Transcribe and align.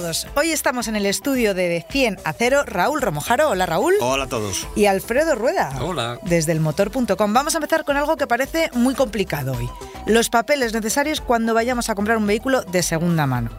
Todos. 0.00 0.26
Hoy 0.36 0.50
estamos 0.52 0.86
en 0.86 0.94
el 0.94 1.06
estudio 1.06 1.54
de 1.54 1.68
De 1.68 1.86
100 1.88 2.18
a 2.24 2.32
0. 2.32 2.64
Raúl 2.66 3.02
Romojaro. 3.02 3.50
Hola 3.50 3.66
Raúl. 3.66 3.94
Hola 4.00 4.24
a 4.24 4.28
todos. 4.28 4.66
Y 4.76 4.86
Alfredo 4.86 5.34
Rueda. 5.34 5.76
Hola. 5.80 6.20
Desde 6.22 6.52
el 6.52 6.60
motor.com. 6.60 7.32
Vamos 7.32 7.54
a 7.54 7.58
empezar 7.58 7.84
con 7.84 7.96
algo 7.96 8.16
que 8.16 8.28
parece 8.28 8.70
muy 8.74 8.94
complicado 8.94 9.54
hoy. 9.54 9.68
Los 10.06 10.30
papeles 10.30 10.72
necesarios 10.72 11.20
cuando 11.20 11.52
vayamos 11.52 11.88
a 11.88 11.96
comprar 11.96 12.16
un 12.16 12.26
vehículo 12.26 12.62
de 12.62 12.82
segunda 12.82 13.26
mano. 13.26 13.50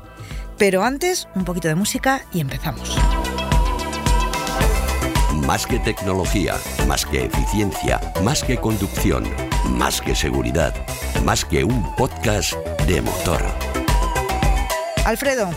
Pero 0.57 0.83
antes, 0.83 1.27
un 1.35 1.43
poquito 1.43 1.67
de 1.67 1.75
música 1.75 2.25
y 2.31 2.39
empezamos. 2.39 2.95
Más 5.45 5.67
que 5.67 5.79
tecnología, 5.79 6.55
más 6.87 7.05
que 7.05 7.25
eficiencia, 7.25 7.99
más 8.23 8.43
que 8.43 8.57
conducción, 8.57 9.25
más 9.71 9.99
que 9.99 10.15
seguridad, 10.15 10.73
más 11.25 11.43
que 11.43 11.65
un 11.65 11.95
podcast 11.95 12.53
de 12.87 13.01
motor. 13.01 13.41
Alfredo, 15.05 15.49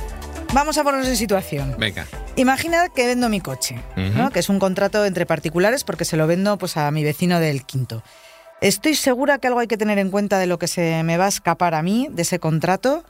vamos 0.52 0.79
a 0.79 0.84
ponernos 0.84 1.09
en 1.09 1.16
situación. 1.16 1.74
Venga. 1.79 2.06
Imagina 2.37 2.89
que 2.95 3.06
vendo 3.06 3.28
mi 3.28 3.41
coche, 3.41 3.77
¿no? 3.97 4.31
que 4.31 4.41
es 4.41 4.48
un 4.48 4.59
contrato 4.59 5.05
entre 5.05 5.27
particulares 5.27 5.84
porque 5.84 6.05
se 6.05 6.17
lo 6.17 6.27
vendo 6.27 6.59
pues, 6.59 6.77
a 6.77 6.91
mi 6.91 7.05
vecino 7.05 7.41
del 7.41 7.64
quinto. 7.64 8.03
Estoy 8.61 8.94
segura 8.94 9.39
que 9.39 9.48
algo 9.48 9.59
hay 9.61 9.67
que 9.67 9.77
tener 9.77 9.98
en 9.98 10.11
cuenta 10.11 10.39
de 10.39 10.47
lo 10.47 10.59
que 10.59 10.69
se 10.69 11.03
me 11.03 11.17
va 11.17 11.27
a 11.27 11.28
escapar 11.28 11.75
a 11.75 11.83
mí 11.83 12.09
de 12.11 12.22
ese 12.22 12.39
contrato. 12.39 13.05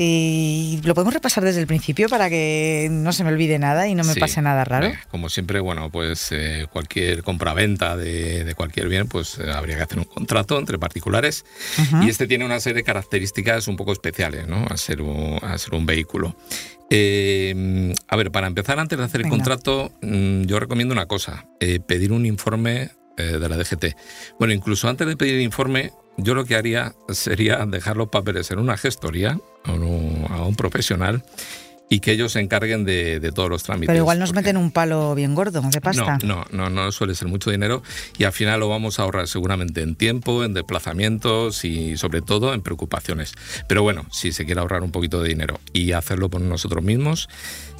Y 0.00 0.80
lo 0.84 0.94
podemos 0.94 1.12
repasar 1.14 1.42
desde 1.42 1.60
el 1.60 1.66
principio 1.66 2.08
para 2.08 2.28
que 2.28 2.88
no 2.90 3.12
se 3.12 3.24
me 3.24 3.30
olvide 3.30 3.58
nada 3.58 3.88
y 3.88 3.94
no 3.96 4.04
me 4.04 4.12
Sí. 4.14 4.20
pase 4.20 4.40
nada 4.42 4.62
raro. 4.64 4.86
Venga, 4.86 5.00
como 5.10 5.28
siempre, 5.28 5.58
bueno, 5.60 5.90
pues 5.90 6.28
eh, 6.30 6.66
cualquier 6.70 7.22
compraventa 7.24 7.96
de, 7.96 8.44
de 8.44 8.54
cualquier 8.54 8.88
bien, 8.88 9.08
pues 9.08 9.38
eh, 9.38 9.50
habría 9.50 9.76
que 9.76 9.82
hacer 9.82 9.98
un 9.98 10.04
contrato 10.04 10.56
entre 10.58 10.78
particulares. 10.78 11.44
Ujú. 11.82 12.02
Y 12.04 12.10
este 12.10 12.26
tiene 12.28 12.44
una 12.44 12.60
serie 12.60 12.76
de 12.76 12.84
características 12.84 13.66
un 13.66 13.76
poco 13.76 13.92
especiales, 13.92 14.46
¿no? 14.46 14.66
A 14.70 14.76
ser 14.76 15.00
un, 15.02 15.40
a 15.42 15.56
ser 15.58 15.74
un 15.74 15.84
vehículo. 15.86 16.36
Eh, 16.90 17.94
a 18.08 18.16
ver, 18.16 18.30
para 18.30 18.46
empezar, 18.46 18.78
antes 18.78 18.98
de 18.98 19.04
hacer 19.04 19.20
el 19.20 19.28
contrato, 19.28 19.92
mm, 20.00 20.42
yo 20.42 20.58
recomiendo 20.58 20.92
una 20.92 21.06
cosa: 21.06 21.46
eh, 21.60 21.80
pedir 21.80 22.12
un 22.12 22.26
informe 22.26 22.90
eh, 23.16 23.38
de 23.38 23.48
la 23.48 23.56
DGT. 23.56 23.96
Bueno, 24.38 24.54
incluso 24.54 24.88
antes 24.88 25.06
de 25.06 25.16
pedir 25.16 25.34
el 25.34 25.42
informe, 25.42 25.92
yo 26.16 26.34
lo 26.34 26.44
que 26.44 26.56
haría 26.56 26.94
sería 27.08 27.64
dejar 27.66 27.96
los 27.96 28.08
papeles 28.08 28.50
en 28.50 28.58
una 28.58 28.76
gestoría 28.76 29.38
a 29.64 29.72
un, 29.72 30.26
a 30.30 30.42
un 30.42 30.56
profesional 30.56 31.22
y 31.90 32.00
que 32.00 32.12
ellos 32.12 32.32
se 32.32 32.40
encarguen 32.40 32.84
de, 32.84 33.18
de 33.20 33.32
todos 33.32 33.48
los 33.48 33.62
trámites. 33.62 33.86
Pero 33.88 33.98
igual 34.00 34.18
nos 34.18 34.30
porque- 34.30 34.40
meten 34.40 34.56
un 34.58 34.70
palo 34.70 35.14
bien 35.14 35.34
gordo 35.34 35.60
de 35.62 35.80
pasta. 35.80 36.18
no, 36.22 36.44
no, 36.52 36.68
no, 36.68 36.70
no 36.70 36.92
suele 36.92 37.14
ser 37.14 37.28
mucho 37.28 37.50
dinero 37.50 37.82
y 38.18 38.24
al 38.24 38.32
final 38.32 38.60
lo 38.60 38.68
vamos 38.68 38.98
a 38.98 39.02
ahorrar 39.04 39.26
seguramente 39.28 39.80
en 39.82 39.94
tiempo, 39.96 40.44
en 40.44 40.52
desplazamientos 40.54 41.64
y 41.64 41.96
sobre 41.96 42.22
todo 42.22 42.54
en 42.54 42.62
preocupaciones. 42.62 43.32
Pero 43.68 43.82
bueno, 43.82 44.06
si 44.12 44.32
se 44.32 44.44
quiere 44.44 44.60
ahorrar 44.60 44.82
un 44.82 44.90
poquito 44.90 45.22
de 45.22 45.28
dinero 45.28 45.60
y 45.72 45.92
hacerlo 45.92 46.28
por 46.28 46.40
nosotros 46.40 46.82
mismos, 46.82 47.28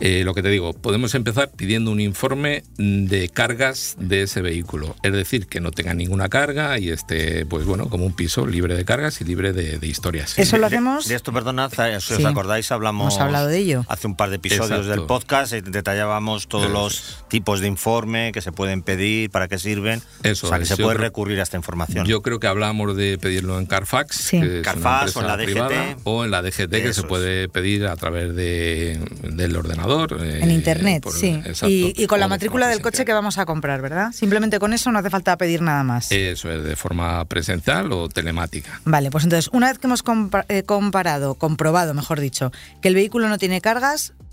eh, 0.01 0.23
lo 0.25 0.35
que 0.35 0.43
te 0.43 0.49
digo, 0.51 0.73
podemos 0.73 1.15
empezar 1.15 1.51
pidiendo 1.57 1.91
un 1.91 2.01
informe 2.01 2.63
de 2.77 3.29
cargas 3.29 3.97
de 3.99 4.23
ese 4.23 4.43
vehículo. 4.43 4.97
Es 5.03 5.13
decir, 5.13 5.47
que 5.47 5.61
no 5.61 5.71
tenga 5.71 5.95
ninguna 5.95 6.29
carga 6.29 6.79
y 6.79 6.91
esté, 6.91 7.45
pues 7.47 7.65
bueno, 7.65 7.89
como 7.89 8.07
un 8.07 8.13
piso 8.15 8.47
libre 8.47 8.77
de 8.77 8.85
cargas 8.85 9.21
y 9.21 9.25
libre 9.25 9.53
de, 9.53 9.79
de 9.79 9.87
historias. 9.87 10.39
Eso 10.39 10.57
lo 10.59 10.67
hacemos. 10.67 11.09
De, 11.09 11.15
esto, 11.15 11.33
perdonad, 11.33 11.73
eh, 11.81 12.01
si 12.01 12.15
Sí. 12.15 12.23
os 12.23 12.25
acordáis, 12.25 12.71
hablamos 12.73 13.15
Hemos 13.15 13.21
hablado 13.21 13.49
de 13.49 13.59
ello. 13.59 13.85
Hace 13.99 14.07
un 14.07 14.17
par 14.17 14.31
de 14.31 14.37
episodios 14.37 14.71
Exacto. 14.71 14.91
del 14.93 15.07
podcast 15.07 15.53
y 15.53 15.61
detallábamos 15.61 16.47
todos 16.49 16.65
Eso 16.65 16.73
los 16.73 16.95
es. 16.95 17.25
tipos 17.29 17.61
de 17.61 17.67
informe 17.67 18.31
que 18.33 18.41
se 18.41 18.53
pueden 18.53 18.83
pedir, 18.83 19.31
para 19.31 19.49
qué 19.49 19.59
sirven. 19.59 20.01
Eso 20.23 20.47
o 20.47 20.49
sea, 20.49 20.59
que 20.59 20.63
es, 20.63 20.69
se 20.69 20.77
puede 20.77 20.97
creo- 20.97 21.03
recurrir 21.09 21.41
a 21.41 21.43
esta 21.43 21.57
información. 21.57 22.07
Yo 22.07 22.23
creo 22.23 22.39
que 22.41 22.47
hablamos 22.47 22.97
de 22.97 23.19
pedirlo 23.19 23.59
en 23.59 23.67
Carfax, 23.67 24.17
Sí. 24.17 24.41
que 24.41 24.63
Carfax 24.63 25.17
o 25.17 25.21
en 25.21 25.27
la 25.27 25.37
DGT. 25.37 25.45
privada, 25.45 25.97
o 26.05 26.25
en 26.25 26.31
la 26.31 26.43
DGT, 26.43 26.71
que 26.71 26.89
Eso 26.89 26.93
se 26.95 27.01
es. 27.01 27.07
puede 27.07 27.49
pedir 27.49 27.87
a 27.87 27.97
través 27.97 28.35
de, 28.37 29.01
del 29.23 29.57
ordenador. 29.57 30.17
eh, 30.23 30.41
En 30.43 30.51
internet, 30.51 31.03
por- 31.03 31.13
sí. 31.13 31.29
exacto, 31.45 31.69
y, 31.69 31.93
y 31.97 32.07
con 32.07 32.21
la 32.21 32.29
matrícula 32.29 32.69
del 32.69 32.81
coche 32.81 33.05
que 33.05 33.13
vamos 33.13 33.39
a 33.39 33.47
comprar, 33.47 33.83
¿verdad? 33.83 34.13
Simplemente 34.13 34.59
con 34.59 34.73
eso 34.73 34.93
no 34.93 34.99
hace 35.01 35.11
falta 35.11 35.37
pedir 35.37 35.61
nada 35.63 35.83
más. 35.83 36.13
Eso 36.13 36.51
es, 36.53 36.63
de 36.63 36.77
forma 36.77 37.25
presencial 37.25 37.91
o 37.93 38.09
telemática. 38.09 38.81
Vale, 38.85 39.11
pues 39.11 39.25
entonces, 39.25 39.51
una 39.53 39.69
vez 39.69 39.79
que 39.79 39.87
hemos 39.87 40.05
compa- 40.05 40.45
eh, 40.49 40.63
comparado, 40.63 41.35
comprobado, 41.35 41.95
mejor 41.95 42.21
dicho, 42.21 42.53
que 42.81 42.89
el 42.89 42.95
vehículo 42.95 43.29
no 43.29 43.39
tiene 43.39 43.61
cargas, 43.61 43.88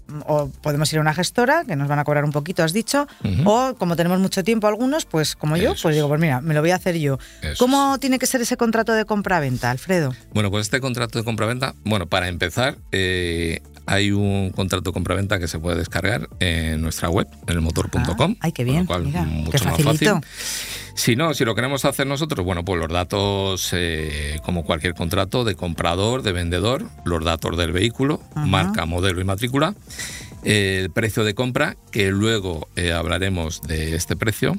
mm, 0.07 0.21
o 0.27 0.49
podemos 0.61 0.91
ir 0.93 0.99
a 0.99 1.01
una 1.01 1.13
gestora, 1.13 1.63
que 1.65 1.75
nos 1.75 1.87
van 1.87 1.99
a 1.99 2.03
cobrar 2.03 2.23
un 2.25 2.31
poquito, 2.31 2.63
has 2.63 2.73
dicho, 2.73 3.07
o 3.45 3.75
como 3.77 3.95
tenemos 3.95 4.19
mucho 4.19 4.43
tiempo 4.43 4.67
algunos, 4.67 5.05
pues 5.05 5.35
como 5.35 5.57
yo, 5.57 5.73
Eso 5.73 5.83
pues 5.83 5.93
es. 5.93 5.97
digo, 5.97 6.07
pues 6.07 6.19
mira, 6.21 6.41
me 6.41 6.53
lo 6.53 6.61
voy 6.61 6.71
a 6.71 6.75
hacer 6.75 6.97
yo. 6.97 7.17
Eso 7.41 7.55
¿Cómo 7.57 7.97
tiene 7.99 8.19
que 8.19 8.27
ser 8.27 8.41
ese 8.41 8.57
contrato 8.57 8.93
de 8.93 9.05
compra-venta, 9.05 9.71
Alfredo? 9.71 10.13
Bueno, 10.33 10.51
pues 10.51 10.67
este 10.67 10.79
contrato 10.79 11.17
de 11.17 11.25
compraventa, 11.25 11.73
bueno, 11.83 12.07
para 12.07 12.27
empezar, 12.27 12.77
eh, 12.91 13.61
hay 13.87 14.11
un 14.11 14.49
contrato 14.51 14.89
de 14.89 14.93
compraventa 14.93 15.39
que 15.39 15.47
se 15.47 15.59
puede 15.59 15.77
descargar 15.77 16.27
en 16.39 16.81
nuestra 16.81 17.09
web, 17.09 17.27
en 17.47 17.55
el 17.55 17.61
motor.com. 17.61 18.35
Ah, 18.35 18.41
ay, 18.41 18.51
qué 18.51 18.63
bien, 18.63 18.87
mira, 19.03 19.23
mucho 19.23 19.51
qué 19.51 19.63
más 19.65 19.81
fácil. 19.81 20.11
Si 20.97 21.15
no, 21.17 21.33
si 21.33 21.43
lo 21.43 21.55
queremos 21.55 21.83
hacer 21.83 22.07
nosotros, 22.07 22.45
bueno, 22.45 22.63
pues 22.63 22.79
los 22.79 22.89
datos, 22.89 23.69
eh, 23.73 24.39
como 24.45 24.63
cualquier 24.63 24.93
contrato 24.93 25.43
de 25.43 25.55
comprador, 25.55 26.21
de 26.23 26.31
vendedor, 26.31 26.85
los 27.03 27.23
datos 27.23 27.57
del 27.57 27.73
vehículo, 27.73 28.21
Ajá. 28.33 28.45
marca, 28.45 28.85
modelo 28.85 29.19
y 29.19 29.25
matrícula, 29.25 29.75
eh, 30.45 30.79
el 30.83 30.91
precio 30.91 31.25
de 31.25 31.35
compra, 31.35 31.75
que 31.91 32.11
luego 32.11 32.69
eh, 32.77 32.93
hablaremos 32.93 33.61
de 33.63 33.95
este 33.95 34.15
precio, 34.15 34.55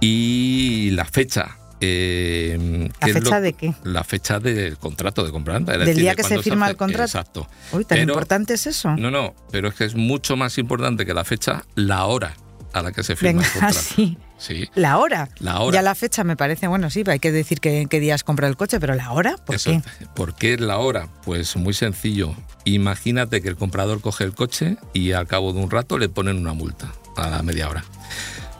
y 0.00 0.90
la 0.92 1.04
fecha. 1.04 1.58
eh, 1.80 2.88
¿La 3.00 3.08
lo- 3.08 3.14
fecha 3.14 3.40
de 3.40 3.52
qué? 3.52 3.74
La 3.84 4.04
fecha 4.04 4.40
del 4.40 4.78
contrato 4.78 5.24
de 5.24 5.30
compra-venta. 5.32 5.72
¿Del 5.72 5.84
decir, 5.84 6.00
día 6.02 6.14
que 6.14 6.22
se 6.24 6.42
firma 6.42 6.68
el 6.68 6.76
contrato? 6.76 7.04
Exacto. 7.04 7.46
Uy, 7.72 7.84
tan 7.84 7.98
Pero- 7.98 8.14
importante 8.14 8.54
es 8.54 8.66
eso. 8.66 8.96
No, 8.96 9.10
no, 9.10 9.34
pero 9.52 9.68
es 9.68 9.74
que 9.74 9.84
es 9.84 9.94
mucho 9.94 10.36
más 10.36 10.56
importante 10.58 11.04
que 11.06 11.14
la 11.14 11.24
fecha, 11.24 11.64
la 11.74 12.06
hora 12.06 12.34
a 12.72 12.82
la 12.82 12.90
que 12.92 13.02
se 13.02 13.16
firma 13.16 13.42
Venga, 13.42 13.44
el 13.46 13.52
contrato. 13.60 13.78
sí. 13.78 14.16
Sí. 14.38 14.68
La 14.74 14.98
hora. 14.98 15.28
La 15.40 15.60
hora. 15.60 15.74
Ya 15.74 15.82
la 15.82 15.94
fecha 15.94 16.24
me 16.24 16.36
parece, 16.36 16.68
bueno, 16.68 16.90
sí, 16.90 17.02
hay 17.06 17.18
que 17.18 17.32
decir 17.32 17.60
que, 17.60 17.86
qué 17.90 18.00
días 18.00 18.24
compra 18.24 18.46
el 18.48 18.56
coche, 18.56 18.78
pero 18.80 18.94
la 18.94 19.12
hora, 19.12 19.36
¿por 19.36 19.56
Eso. 19.56 19.70
qué? 19.70 19.82
¿Por 20.14 20.34
qué 20.34 20.56
la 20.56 20.78
hora? 20.78 21.08
Pues 21.24 21.56
muy 21.56 21.74
sencillo. 21.74 22.34
Imagínate 22.64 23.42
que 23.42 23.48
el 23.48 23.56
comprador 23.56 24.00
coge 24.00 24.24
el 24.24 24.34
coche 24.34 24.76
y 24.92 25.12
al 25.12 25.26
cabo 25.26 25.52
de 25.52 25.60
un 25.60 25.70
rato 25.70 25.98
le 25.98 26.08
ponen 26.08 26.36
una 26.38 26.52
multa 26.52 26.92
a 27.16 27.28
la 27.28 27.42
media 27.42 27.68
hora. 27.68 27.84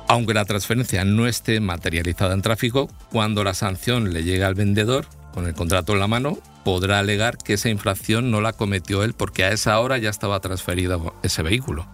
Aunque 0.09 0.34
la 0.34 0.47
transferencia 0.47 1.05
no 1.05 1.27
esté 1.27 1.61
materializada 1.61 2.34
en 2.34 2.43
tráfico, 2.43 2.89
cuando 3.10 3.45
la 3.45 3.55
sanción 3.55 4.12
le 4.12 4.25
llegue 4.25 4.45
al 4.45 4.55
vendedor 4.55 5.06
con 5.33 5.47
el 5.47 5.55
contrato 5.55 5.93
en 5.93 6.00
la 6.00 6.06
mano, 6.06 6.39
podrá 6.65 6.99
alegar 6.99 7.37
que 7.37 7.53
esa 7.53 7.69
infracción 7.69 8.31
no 8.31 8.41
la 8.41 8.53
cometió 8.55 9.05
él 9.05 9.12
porque 9.12 9.45
a 9.45 9.53
esa 9.53 9.78
hora 9.78 9.99
ya 9.99 10.10
estaba 10.10 10.41
transferido 10.41 11.15
ese 11.22 11.43
vehículo. 11.43 11.87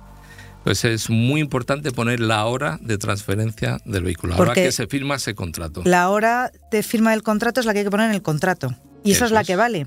Entonces 0.64 1.02
es 1.02 1.10
muy 1.10 1.42
importante 1.42 1.92
poner 1.92 2.20
la 2.20 2.46
hora 2.46 2.78
de 2.80 2.96
transferencia 2.96 3.76
del 3.84 4.02
vehículo, 4.04 4.30
la 4.30 4.36
hora 4.36 4.46
Porque 4.46 4.64
que 4.64 4.72
se 4.72 4.86
firma 4.86 5.16
ese 5.16 5.34
contrato. 5.34 5.82
La 5.84 6.08
hora 6.08 6.50
de 6.70 6.82
firma 6.82 7.10
del 7.10 7.22
contrato 7.22 7.60
es 7.60 7.66
la 7.66 7.74
que 7.74 7.80
hay 7.80 7.84
que 7.84 7.90
poner 7.90 8.08
en 8.08 8.14
el 8.14 8.22
contrato. 8.22 8.74
Y 9.04 9.10
esa 9.10 9.18
Eso 9.18 9.24
es 9.26 9.32
la 9.32 9.42
es. 9.42 9.46
que 9.46 9.56
vale. 9.56 9.86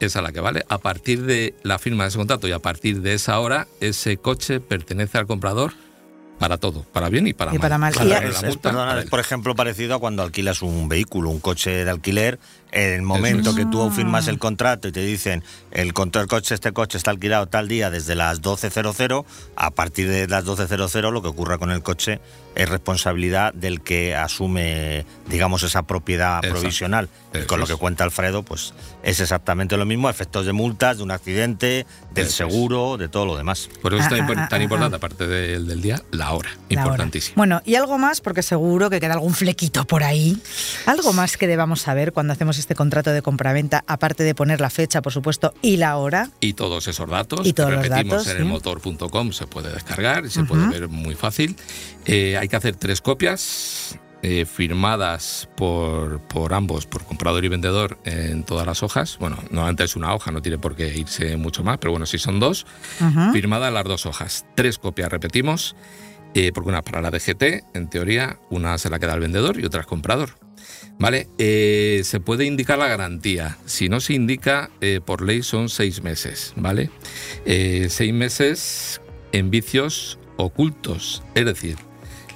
Esa 0.00 0.20
es 0.20 0.22
la 0.22 0.32
que 0.32 0.40
vale. 0.40 0.64
A 0.70 0.78
partir 0.78 1.24
de 1.24 1.54
la 1.62 1.78
firma 1.78 2.04
de 2.04 2.08
ese 2.08 2.16
contrato 2.16 2.48
y 2.48 2.52
a 2.52 2.58
partir 2.58 3.02
de 3.02 3.12
esa 3.12 3.38
hora, 3.38 3.66
ese 3.80 4.16
coche 4.16 4.60
pertenece 4.60 5.18
al 5.18 5.26
comprador 5.26 5.74
para 6.38 6.58
todo, 6.58 6.82
para 6.92 7.08
bien 7.08 7.26
y 7.26 7.32
para 7.32 7.50
Y 7.52 7.54
mal. 7.54 7.60
para 7.62 7.78
mal. 7.78 7.92
Para 7.94 8.06
Y 8.06 8.08
darle 8.10 8.28
Es, 8.30 8.56
perdona, 8.56 8.86
para 8.90 9.00
es, 9.02 9.10
por 9.10 9.20
ejemplo, 9.20 9.54
parecido 9.54 9.94
a 9.94 10.00
cuando 10.00 10.22
alquilas 10.22 10.62
un 10.62 10.88
vehículo, 10.88 11.30
un 11.30 11.40
coche 11.40 11.84
de 11.84 11.90
alquiler. 11.90 12.38
En 12.72 12.92
el 12.92 13.02
momento 13.02 13.50
es. 13.50 13.56
que 13.56 13.66
tú 13.66 13.88
firmas 13.90 14.26
Ah. 14.26 14.30
el 14.30 14.38
contrato 14.38 14.88
y 14.88 14.92
te 14.92 15.00
dicen 15.00 15.44
el, 15.70 15.88
el 15.88 15.94
coche, 15.94 16.54
este 16.54 16.72
coche 16.72 16.98
está 16.98 17.10
alquilado 17.12 17.46
tal 17.46 17.68
día 17.68 17.88
desde 17.90 18.14
las 18.16 18.42
12.00, 18.42 19.24
a 19.56 19.70
partir 19.70 20.08
de 20.08 20.26
las 20.26 20.44
12.00 20.44 21.12
lo 21.12 21.22
que 21.22 21.28
ocurra 21.28 21.58
con 21.58 21.70
el 21.70 21.82
coche 21.82 22.20
es 22.54 22.68
responsabilidad 22.68 23.52
del 23.54 23.80
que 23.80 24.14
asume, 24.14 25.04
digamos, 25.28 25.62
esa 25.62 25.82
propiedad 25.82 26.38
Exacto. 26.38 26.60
provisional. 26.60 27.08
Y 27.32 27.38
Eso 27.38 27.46
con 27.48 27.58
lo 27.60 27.66
que 27.66 27.74
cuenta 27.74 28.04
Alfredo, 28.04 28.42
pues 28.44 28.74
es 29.02 29.18
exactamente 29.20 29.76
lo 29.76 29.84
mismo, 29.86 30.08
efectos 30.08 30.46
de 30.46 30.52
multas, 30.52 30.98
de 30.98 31.02
un 31.02 31.10
accidente, 31.10 31.84
del 32.12 32.26
Eso 32.26 32.44
es. 32.44 32.50
seguro, 32.52 32.96
de 32.96 33.08
todo 33.08 33.26
lo 33.26 33.36
demás. 33.36 33.68
Por 33.82 33.92
eso 33.94 34.02
es 34.04 34.08
tan, 34.08 34.20
Ah, 34.20 34.44
ah, 34.44 34.48
tan 34.48 34.60
ah, 34.60 34.64
importante, 34.64 34.94
ah. 34.94 34.98
aparte 34.98 35.26
del, 35.26 35.66
del 35.66 35.82
día, 35.82 36.00
la 36.12 36.32
hora, 36.32 36.50
La 36.50 36.56
hora. 36.82 36.84
importantísimo. 36.84 37.34
Bueno, 37.36 37.60
y 37.64 37.74
algo 37.74 37.98
más, 37.98 38.20
porque 38.20 38.42
seguro 38.42 38.88
que 38.90 39.00
queda 39.00 39.14
algún 39.14 39.34
flequito 39.34 39.84
por 39.84 40.04
ahí. 40.04 40.36
Algo 40.86 41.12
más 41.12 41.36
que 41.36 41.46
debamos 41.48 41.80
saber 41.80 42.12
cuando 42.12 42.32
hacemos 42.32 42.58
este 42.58 42.74
contrato 42.76 43.10
de 43.10 43.20
compraventa, 43.22 43.82
aparte 43.88 44.22
de 44.22 44.34
poner 44.34 44.60
la 44.60 44.70
fecha, 44.70 45.02
por 45.02 45.12
supuesto, 45.12 45.54
y 45.60 45.76
la 45.76 45.96
hora. 45.96 46.30
Y 46.40 46.52
todos 46.54 46.86
esos 46.86 47.08
datos, 47.10 47.46
Y 47.46 47.52
todos 47.52 47.70
que 47.70 47.76
los 47.76 47.84
repetimos 47.88 48.12
datos, 48.12 48.26
en 48.28 48.32
sí. 48.36 48.38
el 48.42 48.44
motor.com, 48.48 49.32
se 49.32 49.46
puede 49.48 49.72
descargar 49.72 50.24
y 50.24 50.30
se 50.30 50.44
puede 50.44 50.66
ver 50.68 50.88
muy 50.88 51.14
fácil. 51.16 51.56
Eh, 52.06 52.36
hay 52.44 52.48
que 52.48 52.56
hacer 52.56 52.76
tres 52.76 53.00
copias 53.00 53.98
eh, 54.22 54.44
firmadas 54.44 55.48
por, 55.56 56.20
por 56.20 56.52
ambos, 56.52 56.84
por 56.84 57.02
comprador 57.04 57.42
y 57.42 57.48
vendedor, 57.48 57.98
en 58.04 58.44
todas 58.44 58.66
las 58.66 58.82
hojas. 58.82 59.16
Bueno, 59.18 59.38
normalmente 59.50 59.84
es 59.84 59.96
una 59.96 60.14
hoja, 60.14 60.30
no 60.30 60.42
tiene 60.42 60.58
por 60.58 60.76
qué 60.76 60.94
irse 60.94 61.38
mucho 61.38 61.64
más, 61.64 61.78
pero 61.78 61.92
bueno, 61.92 62.04
si 62.04 62.18
son 62.18 62.40
dos, 62.40 62.66
firmadas 63.32 63.72
las 63.72 63.84
dos 63.84 64.04
hojas. 64.04 64.44
Tres 64.54 64.76
copias, 64.76 65.10
repetimos, 65.10 65.74
eh, 66.34 66.52
porque 66.52 66.68
una 66.68 66.82
para 66.82 67.00
la 67.00 67.10
DGT, 67.10 67.64
en 67.74 67.88
teoría, 67.88 68.38
una 68.50 68.76
se 68.76 68.90
la 68.90 68.98
queda 68.98 69.14
al 69.14 69.20
vendedor 69.20 69.58
y 69.58 69.64
otra 69.64 69.80
al 69.80 69.86
comprador. 69.86 70.34
¿Vale? 70.98 71.28
Eh, 71.38 72.02
se 72.04 72.20
puede 72.20 72.44
indicar 72.44 72.78
la 72.78 72.88
garantía. 72.88 73.56
Si 73.64 73.88
no 73.88 74.00
se 74.00 74.12
indica, 74.12 74.70
por 75.06 75.22
ley 75.22 75.42
son 75.42 75.70
seis 75.70 76.02
meses, 76.02 76.52
¿vale? 76.56 76.90
Seis 77.44 78.12
meses 78.12 79.00
en 79.32 79.50
vicios 79.50 80.18
ocultos, 80.36 81.22
es 81.34 81.44
decir, 81.46 81.76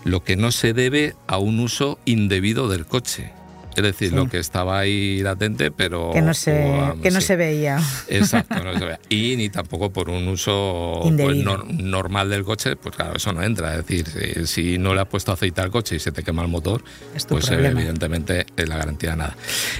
lo 0.08 0.24
que 0.24 0.36
no 0.36 0.52
se 0.52 0.72
debe 0.72 1.14
a 1.26 1.38
un 1.38 1.60
uso 1.60 1.98
indebido 2.04 2.68
del 2.68 2.86
coche. 2.86 3.32
Es 3.76 3.84
decir, 3.84 4.08
Sí. 4.10 4.16
lo 4.16 4.28
que 4.28 4.38
estaba 4.40 4.76
ahí 4.80 5.20
latente, 5.22 5.70
pero... 5.70 6.10
Que 6.12 6.20
no 6.20 6.34
se, 6.34 6.64
o, 6.68 7.00
que 7.00 7.12
no 7.12 7.20
sí. 7.20 7.28
se 7.28 7.36
veía. 7.36 7.78
Exacto, 8.08 8.56
no 8.64 8.76
se 8.76 8.84
vea. 8.84 8.98
Y 9.08 9.36
ni 9.36 9.50
tampoco 9.50 9.92
por 9.92 10.10
un 10.10 10.26
uso 10.26 11.00
pues, 11.16 11.44
normal 11.68 12.28
del 12.28 12.42
coche, 12.42 12.74
pues 12.74 12.96
claro, 12.96 13.14
eso 13.16 13.32
no 13.32 13.40
entra. 13.40 13.76
Es 13.76 13.86
decir, 13.86 14.06
si, 14.08 14.46
si 14.46 14.78
no 14.78 14.94
le 14.94 15.02
has 15.02 15.06
puesto 15.06 15.30
aceite 15.30 15.60
al 15.60 15.70
coche 15.70 15.94
y 15.94 16.00
se 16.00 16.10
te 16.10 16.24
quema 16.24 16.42
el 16.42 16.48
motor, 16.48 16.82
Es 17.14 17.24
pues 17.26 17.48
eh, 17.52 17.66
evidentemente 17.66 18.46
eh, 18.56 18.66
la 18.66 18.78
garantía 18.78 19.14
nada. 19.14 19.36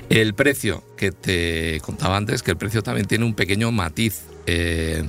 El 0.09 0.33
precio 0.35 0.85
que 0.97 1.11
te 1.11 1.81
contaba 1.81 2.17
antes, 2.17 2.45
que 2.45 2.53
el 2.53 2.57
precio 2.57 2.83
también 2.85 3.07
tiene 3.09 3.25
un 3.25 3.35
pequeño 3.35 3.73
matiz. 3.73 4.21
Eh, 4.47 5.03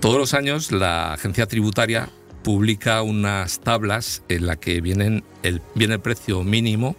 todos 0.00 0.18
los 0.18 0.34
años 0.34 0.72
la 0.72 1.12
agencia 1.12 1.46
tributaria 1.46 2.08
publica 2.48 3.02
unas 3.02 3.60
tablas 3.60 4.22
en 4.30 4.46
la 4.46 4.56
que 4.56 4.80
vienen 4.80 5.22
el, 5.42 5.60
viene 5.74 5.96
el 5.96 6.00
precio 6.00 6.44
mínimo 6.44 6.96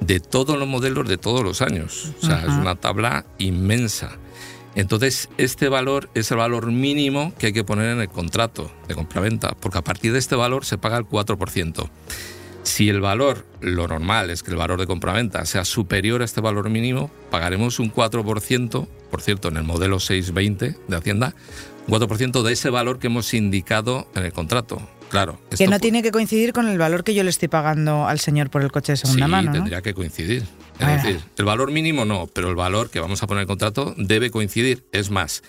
de 0.00 0.18
todos 0.18 0.58
los 0.58 0.66
modelos 0.66 1.08
de 1.08 1.16
todos 1.16 1.44
los 1.44 1.62
años. 1.62 2.10
O 2.20 2.26
sea, 2.26 2.40
es 2.40 2.48
una 2.48 2.74
tabla 2.74 3.24
inmensa. 3.38 4.18
Entonces, 4.74 5.28
este 5.38 5.68
valor 5.68 6.10
es 6.14 6.32
el 6.32 6.38
valor 6.38 6.72
mínimo 6.72 7.32
que 7.38 7.46
hay 7.46 7.52
que 7.52 7.62
poner 7.62 7.92
en 7.92 8.00
el 8.00 8.08
contrato 8.08 8.68
de 8.88 8.96
compraventa, 8.96 9.54
porque 9.60 9.78
a 9.78 9.84
partir 9.84 10.12
de 10.12 10.18
este 10.18 10.34
valor 10.34 10.64
se 10.64 10.76
paga 10.76 10.98
el 10.98 11.04
4%. 11.04 11.88
Si 12.64 12.88
el 12.88 13.00
valor, 13.00 13.46
lo 13.60 13.86
normal 13.86 14.30
es 14.30 14.42
que 14.42 14.50
el 14.50 14.56
valor 14.56 14.80
de 14.80 14.88
compraventa 14.88 15.46
sea 15.46 15.64
superior 15.64 16.20
a 16.20 16.24
este 16.24 16.40
valor 16.40 16.68
mínimo, 16.68 17.12
pagaremos 17.30 17.78
un 17.78 17.92
4%, 17.92 18.88
por 19.08 19.22
cierto, 19.22 19.50
en 19.50 19.56
el 19.56 19.62
modelo 19.62 20.00
620 20.00 20.76
de 20.88 20.96
Hacienda, 20.96 21.36
4% 21.90 22.42
de 22.42 22.52
ese 22.52 22.70
valor 22.70 22.98
que 22.98 23.08
hemos 23.08 23.32
indicado 23.34 24.06
en 24.14 24.24
el 24.24 24.32
contrato. 24.32 24.80
Claro. 25.10 25.40
Que 25.56 25.66
no 25.66 25.80
tiene 25.80 26.02
que 26.02 26.12
coincidir 26.12 26.52
con 26.52 26.68
el 26.68 26.78
valor 26.78 27.02
que 27.02 27.14
yo 27.14 27.24
le 27.24 27.30
estoy 27.30 27.48
pagando 27.48 28.06
al 28.06 28.20
señor 28.20 28.48
por 28.48 28.62
el 28.62 28.70
coche 28.70 28.92
de 28.92 28.96
segunda 28.96 29.26
sí, 29.26 29.30
mano. 29.30 29.48
¿no? 29.48 29.52
tendría 29.54 29.82
que 29.82 29.92
coincidir. 29.92 30.42
Es 30.78 30.86
Ah. 30.86 30.92
decir, 30.96 31.20
el 31.36 31.44
valor 31.44 31.72
mínimo 31.72 32.04
no, 32.04 32.28
pero 32.32 32.48
el 32.48 32.54
valor 32.54 32.90
que 32.90 33.00
vamos 33.00 33.22
a 33.22 33.26
poner 33.26 33.40
en 33.40 33.42
el 33.42 33.48
contrato 33.48 33.94
debe 33.98 34.30
coincidir. 34.30 34.86
Es 34.92 35.10
más, 35.10 35.42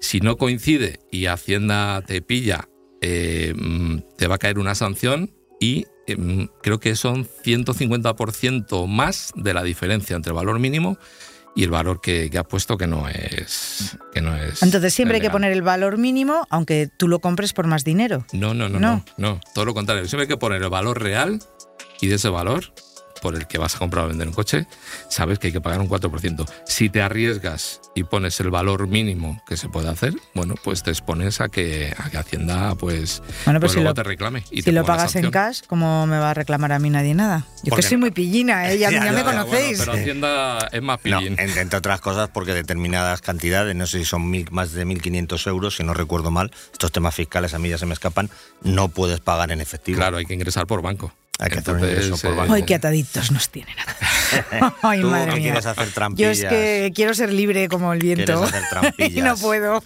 si 0.00 0.20
no 0.20 0.38
coincide 0.38 0.98
y 1.10 1.26
Hacienda 1.26 2.02
te 2.06 2.22
pilla, 2.22 2.68
eh, 3.02 3.52
mm, 3.54 3.98
te 4.16 4.26
va 4.28 4.36
a 4.36 4.38
caer 4.38 4.58
una 4.58 4.74
sanción 4.74 5.30
y 5.60 5.86
eh, 6.06 6.16
mm, 6.16 6.46
creo 6.62 6.80
que 6.80 6.96
son 6.96 7.26
150% 7.44 8.86
más 8.86 9.32
de 9.36 9.54
la 9.54 9.62
diferencia 9.62 10.16
entre 10.16 10.30
el 10.30 10.36
valor 10.36 10.58
mínimo 10.58 10.96
y 10.96 10.98
el 11.56 11.70
valor 11.70 12.00
que, 12.00 12.30
que 12.30 12.38
ha 12.38 12.44
puesto 12.44 12.78
que 12.78 12.86
no 12.86 13.08
es 13.08 13.98
que 14.14 14.20
no 14.22 14.34
es 14.36 14.62
Entonces 14.62 14.94
siempre 14.94 15.16
hay 15.16 15.20
que 15.20 15.28
poner 15.30 15.52
el 15.52 15.60
valor 15.62 15.98
mínimo, 15.98 16.46
aunque 16.48 16.88
tú 16.96 17.08
lo 17.08 17.20
compres 17.20 17.52
por 17.52 17.66
más 17.66 17.84
dinero. 17.84 18.24
No, 18.32 18.54
no, 18.54 18.68
no, 18.70 18.78
No. 18.80 19.04
no, 19.18 19.34
no, 19.34 19.40
todo 19.54 19.66
lo 19.66 19.74
contrario. 19.74 20.06
Siempre 20.06 20.22
hay 20.22 20.28
que 20.28 20.36
poner 20.38 20.62
el 20.62 20.70
valor 20.70 21.02
real 21.02 21.40
y 22.00 22.06
de 22.08 22.14
ese 22.14 22.28
valor 22.30 22.72
por 23.22 23.34
el 23.36 23.46
que 23.46 23.56
vas 23.56 23.76
a 23.76 23.78
comprar 23.78 24.04
o 24.04 24.08
vender 24.08 24.26
un 24.28 24.34
coche, 24.34 24.66
sabes 25.08 25.38
que 25.38 25.46
hay 25.46 25.52
que 25.52 25.60
pagar 25.60 25.80
un 25.80 25.88
4%. 25.88 26.44
Si 26.66 26.90
te 26.90 27.00
arriesgas 27.00 27.80
y 27.94 28.02
pones 28.04 28.38
el 28.40 28.50
valor 28.50 28.88
mínimo 28.88 29.40
que 29.46 29.56
se 29.56 29.68
puede 29.68 29.88
hacer, 29.88 30.12
bueno, 30.34 30.56
pues 30.62 30.82
te 30.82 30.90
expones 30.90 31.40
a 31.40 31.48
que, 31.48 31.94
a 31.96 32.10
que 32.10 32.18
Hacienda 32.18 32.74
pues, 32.74 33.22
Bueno, 33.44 33.60
pues 33.60 33.60
pues 33.60 33.72
si 33.72 33.76
luego 33.76 33.90
lo- 33.90 33.94
te 33.94 34.02
reclame. 34.02 34.44
Y 34.50 34.56
si 34.58 34.62
te 34.64 34.72
lo 34.72 34.84
pagas 34.84 35.14
en 35.16 35.30
cash, 35.30 35.60
¿cómo 35.68 36.06
me 36.06 36.18
va 36.18 36.30
a 36.30 36.34
reclamar 36.34 36.72
a 36.72 36.78
mí 36.78 36.90
nadie 36.90 37.14
nada? 37.14 37.46
Yo 37.58 37.62
que 37.64 37.70
Porque 37.70 37.82
soy 37.82 37.96
no. 37.96 38.00
muy 38.00 38.10
pillina, 38.10 38.70
¿eh? 38.72 38.78
ya, 38.78 38.90
Ya, 38.90 38.98
ya 38.98 39.04
ya, 39.06 39.12
me 39.12 39.18
ya, 39.18 39.24
bueno, 39.24 39.44
conocéis. 39.46 39.78
pero 39.78 39.92
Hacienda 39.92 40.68
es 40.72 40.82
más 40.82 40.98
No, 41.04 41.18
pillín. 41.20 41.38
en- 41.38 41.56
entre 41.58 41.78
otras 41.78 42.00
cosas 42.00 42.28
porque 42.32 42.52
determinadas 42.54 43.20
cantidades, 43.20 43.76
no 43.76 43.86
sé 43.86 43.98
si 44.00 44.04
son 44.04 44.28
mil, 44.28 44.48
más 44.50 44.72
de 44.72 44.84
1.500 44.84 45.46
euros, 45.46 45.76
si 45.76 45.84
no 45.84 45.94
recuerdo 45.94 46.30
mal, 46.32 46.50
estos 46.72 46.90
temas 46.90 47.14
fiscales 47.14 47.54
a 47.54 47.58
mí 47.60 47.68
ya 47.68 47.78
se 47.78 47.86
me 47.86 47.94
escapan, 47.94 48.30
no 48.62 48.88
puedes 48.88 49.20
pagar 49.20 49.52
en 49.52 49.60
efectivo. 49.60 49.98
Claro, 49.98 50.16
hay 50.16 50.26
que 50.26 50.34
ingresar 50.34 50.66
por 50.66 50.82
banco. 50.82 51.12
Hay 51.42 51.50
que 51.50 51.58
hacer 51.58 51.74
un 51.74 51.80
ingreso 51.84 52.16
por 52.18 52.32
eh, 52.32 52.36
banco. 52.36 52.54
Ay, 52.54 52.62
qué 52.62 52.74
ataditos 52.76 53.30
nos 53.32 53.48
tienen. 53.50 53.74
Ay, 54.82 55.00
Tú 55.00 55.08
madre 55.08 55.26
no 55.26 55.32
mía. 55.34 55.42
quieres 55.42 55.66
hacer 55.66 55.86
Yo 55.86 55.92
trampillas. 55.92 56.38
es 56.38 56.44
que 56.44 56.92
quiero 56.94 57.14
ser 57.14 57.32
libre 57.32 57.68
como 57.68 57.92
el 57.92 57.98
viento. 57.98 58.24
Quieres 58.24 58.42
hacer 58.42 58.62
trampillas. 58.70 59.12
y 59.16 59.20
no 59.20 59.36
puedo. 59.36 59.82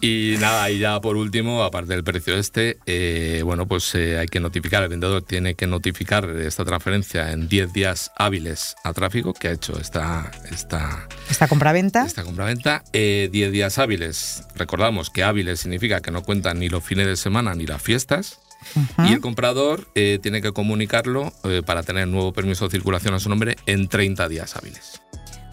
Y 0.00 0.36
nada, 0.38 0.70
y 0.70 0.78
ya 0.78 1.00
por 1.00 1.16
último, 1.16 1.62
aparte 1.64 1.92
del 1.94 2.04
precio 2.04 2.36
este, 2.36 2.78
eh, 2.86 3.40
bueno, 3.44 3.66
pues 3.66 3.94
eh, 3.94 4.18
hay 4.18 4.26
que 4.26 4.40
notificar, 4.40 4.82
el 4.82 4.88
vendedor 4.88 5.22
tiene 5.22 5.54
que 5.54 5.66
notificar 5.66 6.28
esta 6.30 6.64
transferencia 6.64 7.32
en 7.32 7.48
10 7.48 7.72
días 7.72 8.12
hábiles 8.16 8.76
a 8.84 8.92
tráfico 8.92 9.32
que 9.34 9.48
ha 9.48 9.52
hecho 9.52 9.78
esta, 9.80 10.30
esta, 10.52 11.08
Esta 11.28 11.48
compraventa. 11.48 12.04
esta 12.06 12.22
compraventa. 12.22 12.84
Eh, 12.92 13.28
10 13.32 13.52
días 13.52 13.78
hábiles, 13.78 14.44
recordamos 14.54 15.10
que 15.10 15.24
hábiles 15.24 15.60
significa 15.60 16.00
que 16.00 16.10
no 16.10 16.22
cuentan 16.22 16.58
ni 16.60 16.68
los 16.68 16.84
fines 16.84 17.06
de 17.06 17.16
semana 17.16 17.54
ni 17.54 17.66
las 17.66 17.82
fiestas. 17.82 18.38
Y 19.08 19.12
el 19.12 19.20
comprador 19.20 19.88
eh, 19.94 20.18
tiene 20.22 20.42
que 20.42 20.52
comunicarlo 20.52 21.32
eh, 21.44 21.62
para 21.64 21.82
tener 21.82 22.08
nuevo 22.08 22.32
permiso 22.32 22.66
de 22.66 22.70
circulación 22.72 23.14
a 23.14 23.20
su 23.20 23.28
nombre 23.28 23.56
en 23.66 23.88
30 23.88 24.28
días 24.28 24.56
hábiles. 24.56 25.00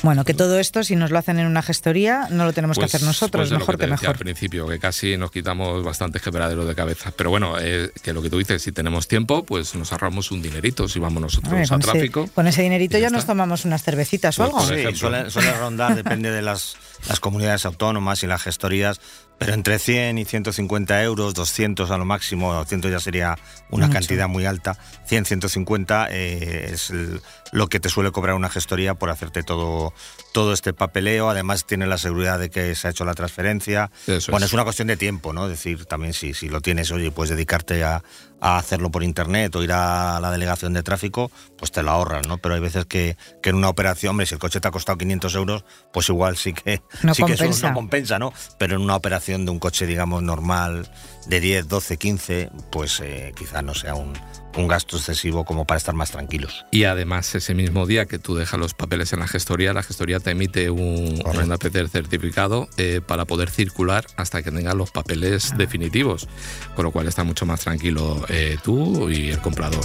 Bueno, 0.02 0.26
que 0.26 0.34
todo 0.34 0.60
esto, 0.60 0.84
si 0.84 0.98
nos 0.98 1.12
lo 1.12 1.18
hacen 1.18 1.40
en 1.40 1.48
una 1.48 1.62
gestoría, 1.62 2.28
no 2.30 2.44
lo 2.44 2.52
tenemos 2.52 2.76
Pues- 2.78 2.92
que 2.92 2.98
hacer 2.98 3.08
nosotros, 3.08 3.40
pues 3.44 3.48
es 3.48 3.52
lo 3.54 3.60
mejor 3.60 3.76
que, 3.76 3.84
que, 3.84 3.86
te 3.86 3.92
decía 3.92 4.10
mejor. 4.10 4.16
al 4.16 4.20
principio, 4.20 4.68
que 4.68 4.78
casi 4.78 5.16
nos 5.16 5.32
quitamos 5.32 5.82
bastantes 5.82 6.22
quebraderos 6.22 6.68
de 6.68 6.76
cabeza. 6.76 7.14
Pero 7.16 7.30
bueno, 7.30 7.56
eh, 7.58 7.90
que 8.02 8.12
lo 8.12 8.22
que 8.22 8.30
tú 8.30 8.38
dices, 8.38 8.62
si 8.62 8.74
tenemos 8.74 9.08
tiempo, 9.08 9.46
pues 9.46 9.74
nos 9.76 9.94
ahorramos 9.94 10.30
un 10.32 10.42
dinerito 10.42 10.90
si 10.90 11.00
vamos 11.00 11.22
nosotros 11.22 11.54
a 11.54 11.56
con, 11.70 11.80
ese, 11.82 11.90
tráfico. 11.92 12.28
con 12.36 12.48
ese 12.48 12.64
dinerito 12.64 12.98
ya 12.98 13.04
ya 13.04 13.10
nos 13.12 13.26
tomamos 13.26 13.64
unas 13.64 13.82
cervecitas 13.82 14.38
o 14.40 14.44
Pues 14.52 14.66
algo. 14.66 14.68
por 14.84 14.92
Sí, 14.94 15.00
suele, 15.00 15.30
suele 15.32 15.54
rondar, 15.54 15.96
depende 15.96 16.32
de 16.32 16.42
las, 16.42 16.76
las 17.08 17.22
comunidades 17.22 17.66
autónomas 17.66 18.24
y 18.24 18.28
las 18.28 18.42
gestorías, 18.42 19.00
pero 19.46 19.54
entre 19.56 19.80
100 19.80 20.18
y 20.18 20.26
150 20.26 21.04
euros, 21.04 21.34
200 21.34 21.92
a 21.92 21.98
lo 21.98 22.06
máximo, 22.06 22.54
200 22.54 22.92
ya 22.92 23.00
sería 23.00 23.38
una 23.70 23.88
Mucho. 23.88 24.00
cantidad 24.00 24.28
muy 24.28 24.46
alta, 24.46 24.78
100, 25.06 25.26
150 25.26 26.08
eh, 26.12 26.70
es 26.74 26.90
el- 26.90 27.22
lo 27.54 27.68
que 27.68 27.80
te 27.80 27.88
suele 27.88 28.12
cobrar 28.12 28.36
una 28.36 28.50
gestoría 28.50 28.96
por 28.96 29.10
hacerte 29.12 29.44
todo, 29.44 29.94
todo 30.34 30.54
este 30.54 30.74
papeleo, 30.74 31.30
además 31.30 31.66
tiene 31.66 31.86
la 31.86 32.00
seguridad 32.00 32.40
de 32.40 32.50
que 32.50 32.74
se 32.74 32.88
ha 32.88 32.92
hecho 32.92 33.06
la 33.06 33.14
transferencia. 33.14 33.92
Eso 34.08 34.32
bueno, 34.32 34.46
es. 34.46 34.50
es 34.50 34.54
una 34.54 34.64
cuestión 34.64 34.88
de 34.88 34.98
tiempo, 34.98 35.34
¿no? 35.34 35.46
Es 35.46 35.52
decir, 35.52 35.86
también 35.86 36.14
si, 36.14 36.34
si 36.34 36.50
lo 36.50 36.62
tienes, 36.62 36.92
oye, 36.92 37.12
puedes 37.12 37.30
dedicarte 37.30 37.84
a, 37.84 38.04
a 38.42 38.58
hacerlo 38.58 38.90
por 38.90 39.04
internet 39.04 39.56
o 39.56 39.64
ir 39.64 39.72
a 39.72 40.20
la 40.20 40.32
delegación 40.32 40.74
de 40.74 40.82
tráfico, 40.82 41.32
pues 41.58 41.72
te 41.72 41.84
lo 41.84 41.92
ahorras, 41.92 42.28
¿no? 42.28 42.40
Pero 42.40 42.56
hay 42.56 42.62
veces 42.62 42.86
que, 42.86 43.18
que 43.44 43.52
en 43.52 43.56
una 43.56 43.70
operación, 43.70 44.12
hombre, 44.12 44.26
si 44.26 44.34
el 44.34 44.40
coche 44.40 44.60
te 44.60 44.68
ha 44.68 44.72
costado 44.72 44.98
500 44.98 45.36
euros, 45.36 45.64
pues 45.94 46.10
igual 46.10 46.36
sí 46.38 46.54
que, 46.54 46.82
No 47.04 47.14
sí 47.14 47.24
que 47.24 47.34
eso 47.34 47.44
compensa. 47.44 47.70
no 47.70 47.74
compensa, 47.76 48.20
¿no? 48.20 48.34
Pero 48.58 48.76
en 48.76 48.82
una 48.82 48.96
operación 48.96 49.46
de 49.46 49.52
un 49.52 49.60
coche, 49.60 49.86
digamos, 49.86 50.24
normal, 50.24 50.90
de 51.28 51.40
10, 51.40 51.68
12, 51.68 51.98
15, 51.98 52.50
pues 52.72 53.00
eh, 53.00 53.32
quizá 53.38 53.62
no 53.62 53.74
sea 53.76 53.96
un, 53.96 54.14
un 54.58 54.68
gasto 54.68 54.98
excesivo 54.98 55.46
como 55.46 55.66
para 55.66 55.78
estar 55.78 55.96
más 55.96 56.12
tranquilos. 56.12 56.66
Y 56.72 56.84
además, 56.84 57.34
ese 57.44 57.56
mismo 57.56 57.86
día 57.86 58.06
que 58.06 58.20
tú 58.20 58.36
dejas 58.36 58.58
los 58.58 58.74
papeles 58.74 59.12
en 59.12 59.20
la 59.20 59.28
gestoría, 59.28 59.74
la 59.74 59.84
gestoría 59.84 60.22
te 60.22 60.32
emite 60.32 60.70
un, 60.70 61.22
un 61.26 61.52
APC 61.52 61.90
certificado 61.90 62.70
eh, 62.78 63.02
para 63.06 63.26
poder 63.26 63.50
circular 63.50 64.06
hasta 64.16 64.42
que 64.42 64.50
tengas 64.50 64.76
los 64.76 64.92
papeles 64.92 65.54
definitivos. 65.58 66.30
Con 66.74 66.86
lo 66.86 66.92
cual 66.92 67.10
está 67.10 67.26
mucho 67.26 67.46
más 67.46 67.60
tranquilo 67.60 68.24
eh, 68.30 68.56
tú 68.64 69.10
y 69.10 69.30
el 69.30 69.42
comprador. 69.42 69.84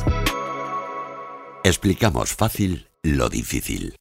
Explicamos 1.65 2.33
fácil 2.33 2.87
lo 3.03 3.29
difícil. 3.29 3.97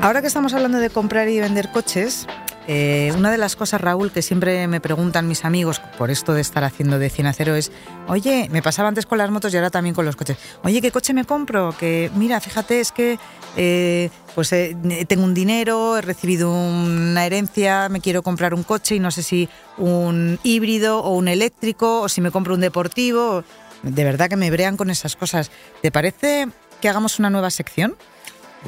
Ahora 0.00 0.20
que 0.20 0.28
estamos 0.28 0.54
hablando 0.54 0.78
de 0.78 0.90
comprar 0.90 1.28
y 1.28 1.40
vender 1.40 1.72
coches, 1.72 2.28
eh, 2.72 3.12
una 3.16 3.32
de 3.32 3.36
las 3.36 3.56
cosas, 3.56 3.80
Raúl, 3.80 4.12
que 4.12 4.22
siempre 4.22 4.68
me 4.68 4.80
preguntan 4.80 5.26
mis 5.26 5.44
amigos 5.44 5.80
por 5.98 6.08
esto 6.08 6.34
de 6.34 6.40
estar 6.40 6.62
haciendo 6.62 7.00
de 7.00 7.10
100 7.10 7.26
a 7.26 7.32
0 7.32 7.56
es, 7.56 7.72
oye, 8.06 8.48
me 8.52 8.62
pasaba 8.62 8.88
antes 8.88 9.06
con 9.06 9.18
las 9.18 9.28
motos 9.28 9.52
y 9.52 9.56
ahora 9.56 9.70
también 9.70 9.92
con 9.92 10.04
los 10.04 10.14
coches. 10.14 10.36
Oye, 10.62 10.80
¿qué 10.80 10.92
coche 10.92 11.12
me 11.12 11.24
compro? 11.24 11.74
Que 11.76 12.12
mira, 12.14 12.40
fíjate, 12.40 12.78
es 12.78 12.92
que 12.92 13.18
eh, 13.56 14.08
pues 14.36 14.52
eh, 14.52 14.76
tengo 15.08 15.24
un 15.24 15.34
dinero, 15.34 15.98
he 15.98 16.00
recibido 16.00 16.52
una 16.52 17.26
herencia, 17.26 17.88
me 17.88 18.00
quiero 18.00 18.22
comprar 18.22 18.54
un 18.54 18.62
coche 18.62 18.94
y 18.94 19.00
no 19.00 19.10
sé 19.10 19.24
si 19.24 19.48
un 19.76 20.38
híbrido 20.44 21.00
o 21.00 21.16
un 21.16 21.26
eléctrico 21.26 22.02
o 22.02 22.08
si 22.08 22.20
me 22.20 22.30
compro 22.30 22.54
un 22.54 22.60
deportivo. 22.60 23.42
De 23.82 24.04
verdad 24.04 24.28
que 24.28 24.36
me 24.36 24.48
brean 24.48 24.76
con 24.76 24.90
esas 24.90 25.16
cosas. 25.16 25.50
¿Te 25.82 25.90
parece 25.90 26.46
que 26.80 26.88
hagamos 26.88 27.18
una 27.18 27.30
nueva 27.30 27.50
sección? 27.50 27.96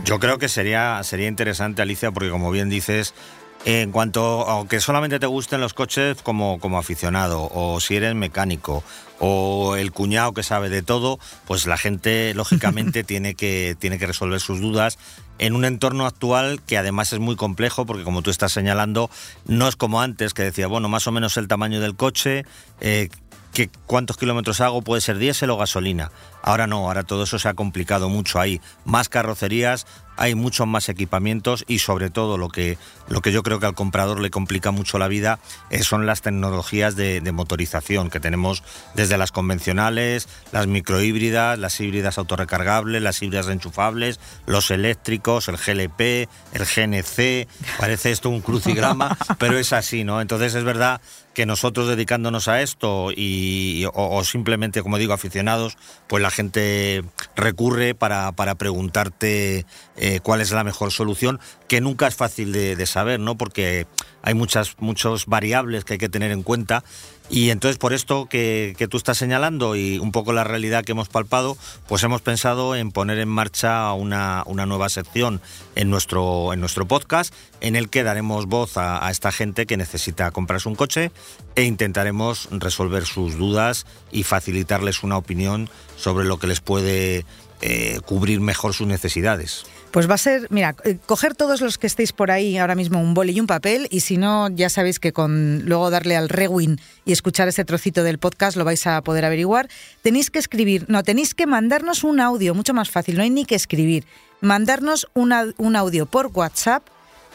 Yo 0.04 0.18
creo 0.18 0.38
que 0.38 0.48
sería, 0.48 1.00
sería 1.04 1.28
interesante, 1.28 1.82
Alicia, 1.82 2.10
porque 2.10 2.30
como 2.30 2.50
bien 2.50 2.68
dices, 2.70 3.14
en 3.64 3.92
cuanto, 3.92 4.48
aunque 4.48 4.80
solamente 4.80 5.20
te 5.20 5.26
gusten 5.26 5.60
los 5.60 5.74
coches 5.74 6.20
como, 6.22 6.58
como 6.58 6.78
aficionado, 6.78 7.48
o 7.52 7.78
si 7.80 7.96
eres 7.96 8.14
mecánico, 8.14 8.82
o 9.20 9.76
el 9.76 9.92
cuñado 9.92 10.32
que 10.32 10.42
sabe 10.42 10.68
de 10.68 10.82
todo, 10.82 11.20
pues 11.46 11.66
la 11.66 11.78
gente 11.78 12.34
lógicamente 12.34 13.04
tiene, 13.04 13.34
que, 13.34 13.76
tiene 13.78 13.98
que 13.98 14.06
resolver 14.06 14.40
sus 14.40 14.60
dudas 14.60 14.98
en 15.38 15.54
un 15.54 15.64
entorno 15.64 16.06
actual 16.06 16.60
que 16.66 16.76
además 16.76 17.12
es 17.12 17.20
muy 17.20 17.36
complejo 17.36 17.86
porque 17.86 18.04
como 18.04 18.22
tú 18.22 18.30
estás 18.30 18.52
señalando, 18.52 19.10
no 19.46 19.68
es 19.68 19.76
como 19.76 20.00
antes 20.00 20.34
que 20.34 20.42
decía, 20.42 20.66
bueno, 20.66 20.88
más 20.88 21.06
o 21.06 21.12
menos 21.12 21.36
el 21.36 21.48
tamaño 21.48 21.80
del 21.80 21.94
coche, 21.94 22.44
eh, 22.80 23.10
que 23.52 23.70
cuántos 23.86 24.16
kilómetros 24.16 24.60
hago, 24.60 24.82
puede 24.82 25.00
ser 25.00 25.18
diésel 25.18 25.50
o 25.50 25.56
gasolina. 25.56 26.10
Ahora 26.42 26.66
no, 26.66 26.86
ahora 26.88 27.04
todo 27.04 27.24
eso 27.24 27.38
se 27.38 27.48
ha 27.48 27.54
complicado 27.54 28.08
mucho. 28.08 28.40
Hay 28.40 28.60
más 28.84 29.08
carrocerías, 29.08 29.86
hay 30.16 30.34
muchos 30.34 30.66
más 30.66 30.88
equipamientos 30.88 31.64
y 31.66 31.78
sobre 31.78 32.10
todo 32.10 32.36
lo 32.36 32.48
que, 32.48 32.78
lo 33.08 33.22
que 33.22 33.32
yo 33.32 33.42
creo 33.42 33.60
que 33.60 33.66
al 33.66 33.74
comprador 33.74 34.20
le 34.20 34.30
complica 34.30 34.70
mucho 34.70 34.98
la 34.98 35.08
vida 35.08 35.38
eh, 35.70 35.82
son 35.82 36.06
las 36.06 36.22
tecnologías 36.22 36.96
de, 36.96 37.20
motorización 37.32 38.10
que 38.10 38.20
tenemos 38.20 38.62
desde 38.94 39.16
las 39.16 39.32
convencionales, 39.32 40.28
las 40.52 40.66
microhíbridas, 40.66 41.58
las 41.58 41.80
híbridas 41.80 42.18
autorrecargables, 42.18 43.00
las 43.00 43.22
híbridas 43.22 43.48
enchufables, 43.48 44.20
los 44.44 44.70
eléctricos, 44.70 45.48
el 45.48 45.56
GLP, 45.56 46.28
el 46.52 46.66
GNC. 46.66 47.48
Parece 47.78 48.10
esto 48.10 48.28
un 48.28 48.42
crucigrama, 48.42 49.16
pero 49.38 49.56
es 49.58 49.72
así, 49.72 50.04
¿no? 50.04 50.20
Entonces 50.20 50.54
es 50.54 50.64
verdad 50.64 51.00
que 51.32 51.46
nosotros 51.46 51.88
dedicándonos 51.88 52.48
a 52.48 52.62
esto 52.62 53.10
y, 53.14 53.86
o, 53.94 54.22
simplemente, 54.24 54.82
como 54.82 54.98
digo, 54.98 55.12
aficionados, 55.12 55.76
pues 56.06 56.22
la 56.22 56.30
gente 56.32 57.04
recurre 57.36 57.94
para, 57.94 58.32
para 58.32 58.56
preguntarte 58.56 59.64
eh, 59.96 60.20
cuál 60.22 60.40
es 60.40 60.50
la 60.50 60.64
mejor 60.64 60.90
solución, 60.90 61.38
que 61.72 61.80
nunca 61.80 62.06
es 62.06 62.14
fácil 62.14 62.52
de, 62.52 62.84
saber, 62.84 63.18
¿no? 63.18 63.38
Porque 63.38 63.86
hay 64.20 64.34
muchas 64.34 64.76
muchos 64.78 65.24
variables 65.24 65.86
que 65.86 65.94
hay 65.94 65.98
que 65.98 66.10
tener 66.10 66.30
en 66.30 66.42
cuenta 66.42 66.84
y 67.30 67.48
entonces 67.48 67.78
por 67.78 67.94
esto 67.94 68.26
que, 68.26 68.76
tú 68.90 68.98
estás 68.98 69.16
señalando 69.16 69.74
y 69.74 69.98
un 69.98 70.12
poco 70.12 70.34
la 70.34 70.44
realidad 70.44 70.84
que 70.84 70.92
hemos 70.92 71.08
palpado, 71.08 71.56
pues 71.88 72.02
hemos 72.02 72.20
pensado 72.20 72.76
en 72.76 72.92
poner 72.92 73.18
en 73.18 73.30
marcha 73.30 73.90
una, 73.94 74.44
nueva 74.46 74.90
sección 74.90 75.40
en 75.74 75.88
nuestro, 75.88 76.52
en 76.52 76.60
nuestro 76.60 76.86
podcast 76.86 77.32
en 77.62 77.74
el 77.74 77.88
que 77.88 78.02
daremos 78.02 78.44
voz 78.44 78.76
a, 78.76 79.10
esta 79.10 79.32
gente 79.32 79.64
que 79.64 79.78
necesita 79.78 80.30
comprarse 80.30 80.68
un 80.68 80.74
coche 80.74 81.10
e 81.54 81.62
intentaremos 81.62 82.48
resolver 82.50 83.06
sus 83.06 83.38
dudas 83.38 83.86
y 84.10 84.24
facilitarles 84.24 85.02
una 85.04 85.16
opinión 85.16 85.70
sobre 85.96 86.26
lo 86.26 86.38
que 86.38 86.48
les 86.48 86.60
puede 86.60 87.24
eh, 87.64 88.00
cubrir 88.04 88.40
mejor 88.40 88.74
sus 88.74 88.88
necesidades. 88.88 89.64
Pues 89.92 90.10
va 90.10 90.14
a 90.14 90.18
ser, 90.18 90.48
mira, 90.50 90.74
eh, 90.84 90.98
coger 91.06 91.34
todos 91.34 91.60
los 91.60 91.78
que 91.78 91.86
estéis 91.86 92.12
por 92.12 92.30
ahí 92.30 92.58
ahora 92.58 92.74
mismo 92.74 93.00
un 93.00 93.14
boli 93.14 93.32
y 93.32 93.40
un 93.40 93.46
papel 93.46 93.86
y 93.90 94.00
si 94.00 94.16
no, 94.16 94.48
ya 94.48 94.68
sabéis 94.68 94.98
que 94.98 95.12
con 95.12 95.62
luego 95.64 95.90
darle 95.90 96.16
al 96.16 96.28
rewind 96.28 96.80
y 97.04 97.12
escuchar 97.12 97.46
ese 97.46 97.64
trocito 97.64 98.02
del 98.02 98.18
podcast 98.18 98.56
lo 98.56 98.64
vais 98.64 98.84
a 98.88 99.00
poder 99.02 99.24
averiguar. 99.24 99.68
Tenéis 100.02 100.30
que 100.30 100.40
escribir, 100.40 100.86
no, 100.88 101.04
tenéis 101.04 101.34
que 101.34 101.46
mandarnos 101.46 102.02
un 102.02 102.20
audio, 102.20 102.54
mucho 102.54 102.74
más 102.74 102.90
fácil, 102.90 103.16
no 103.16 103.22
hay 103.22 103.30
ni 103.30 103.44
que 103.44 103.54
escribir. 103.54 104.06
Mandarnos 104.40 105.06
un 105.14 105.76
audio 105.76 106.06
por 106.06 106.26
WhatsApp 106.34 106.82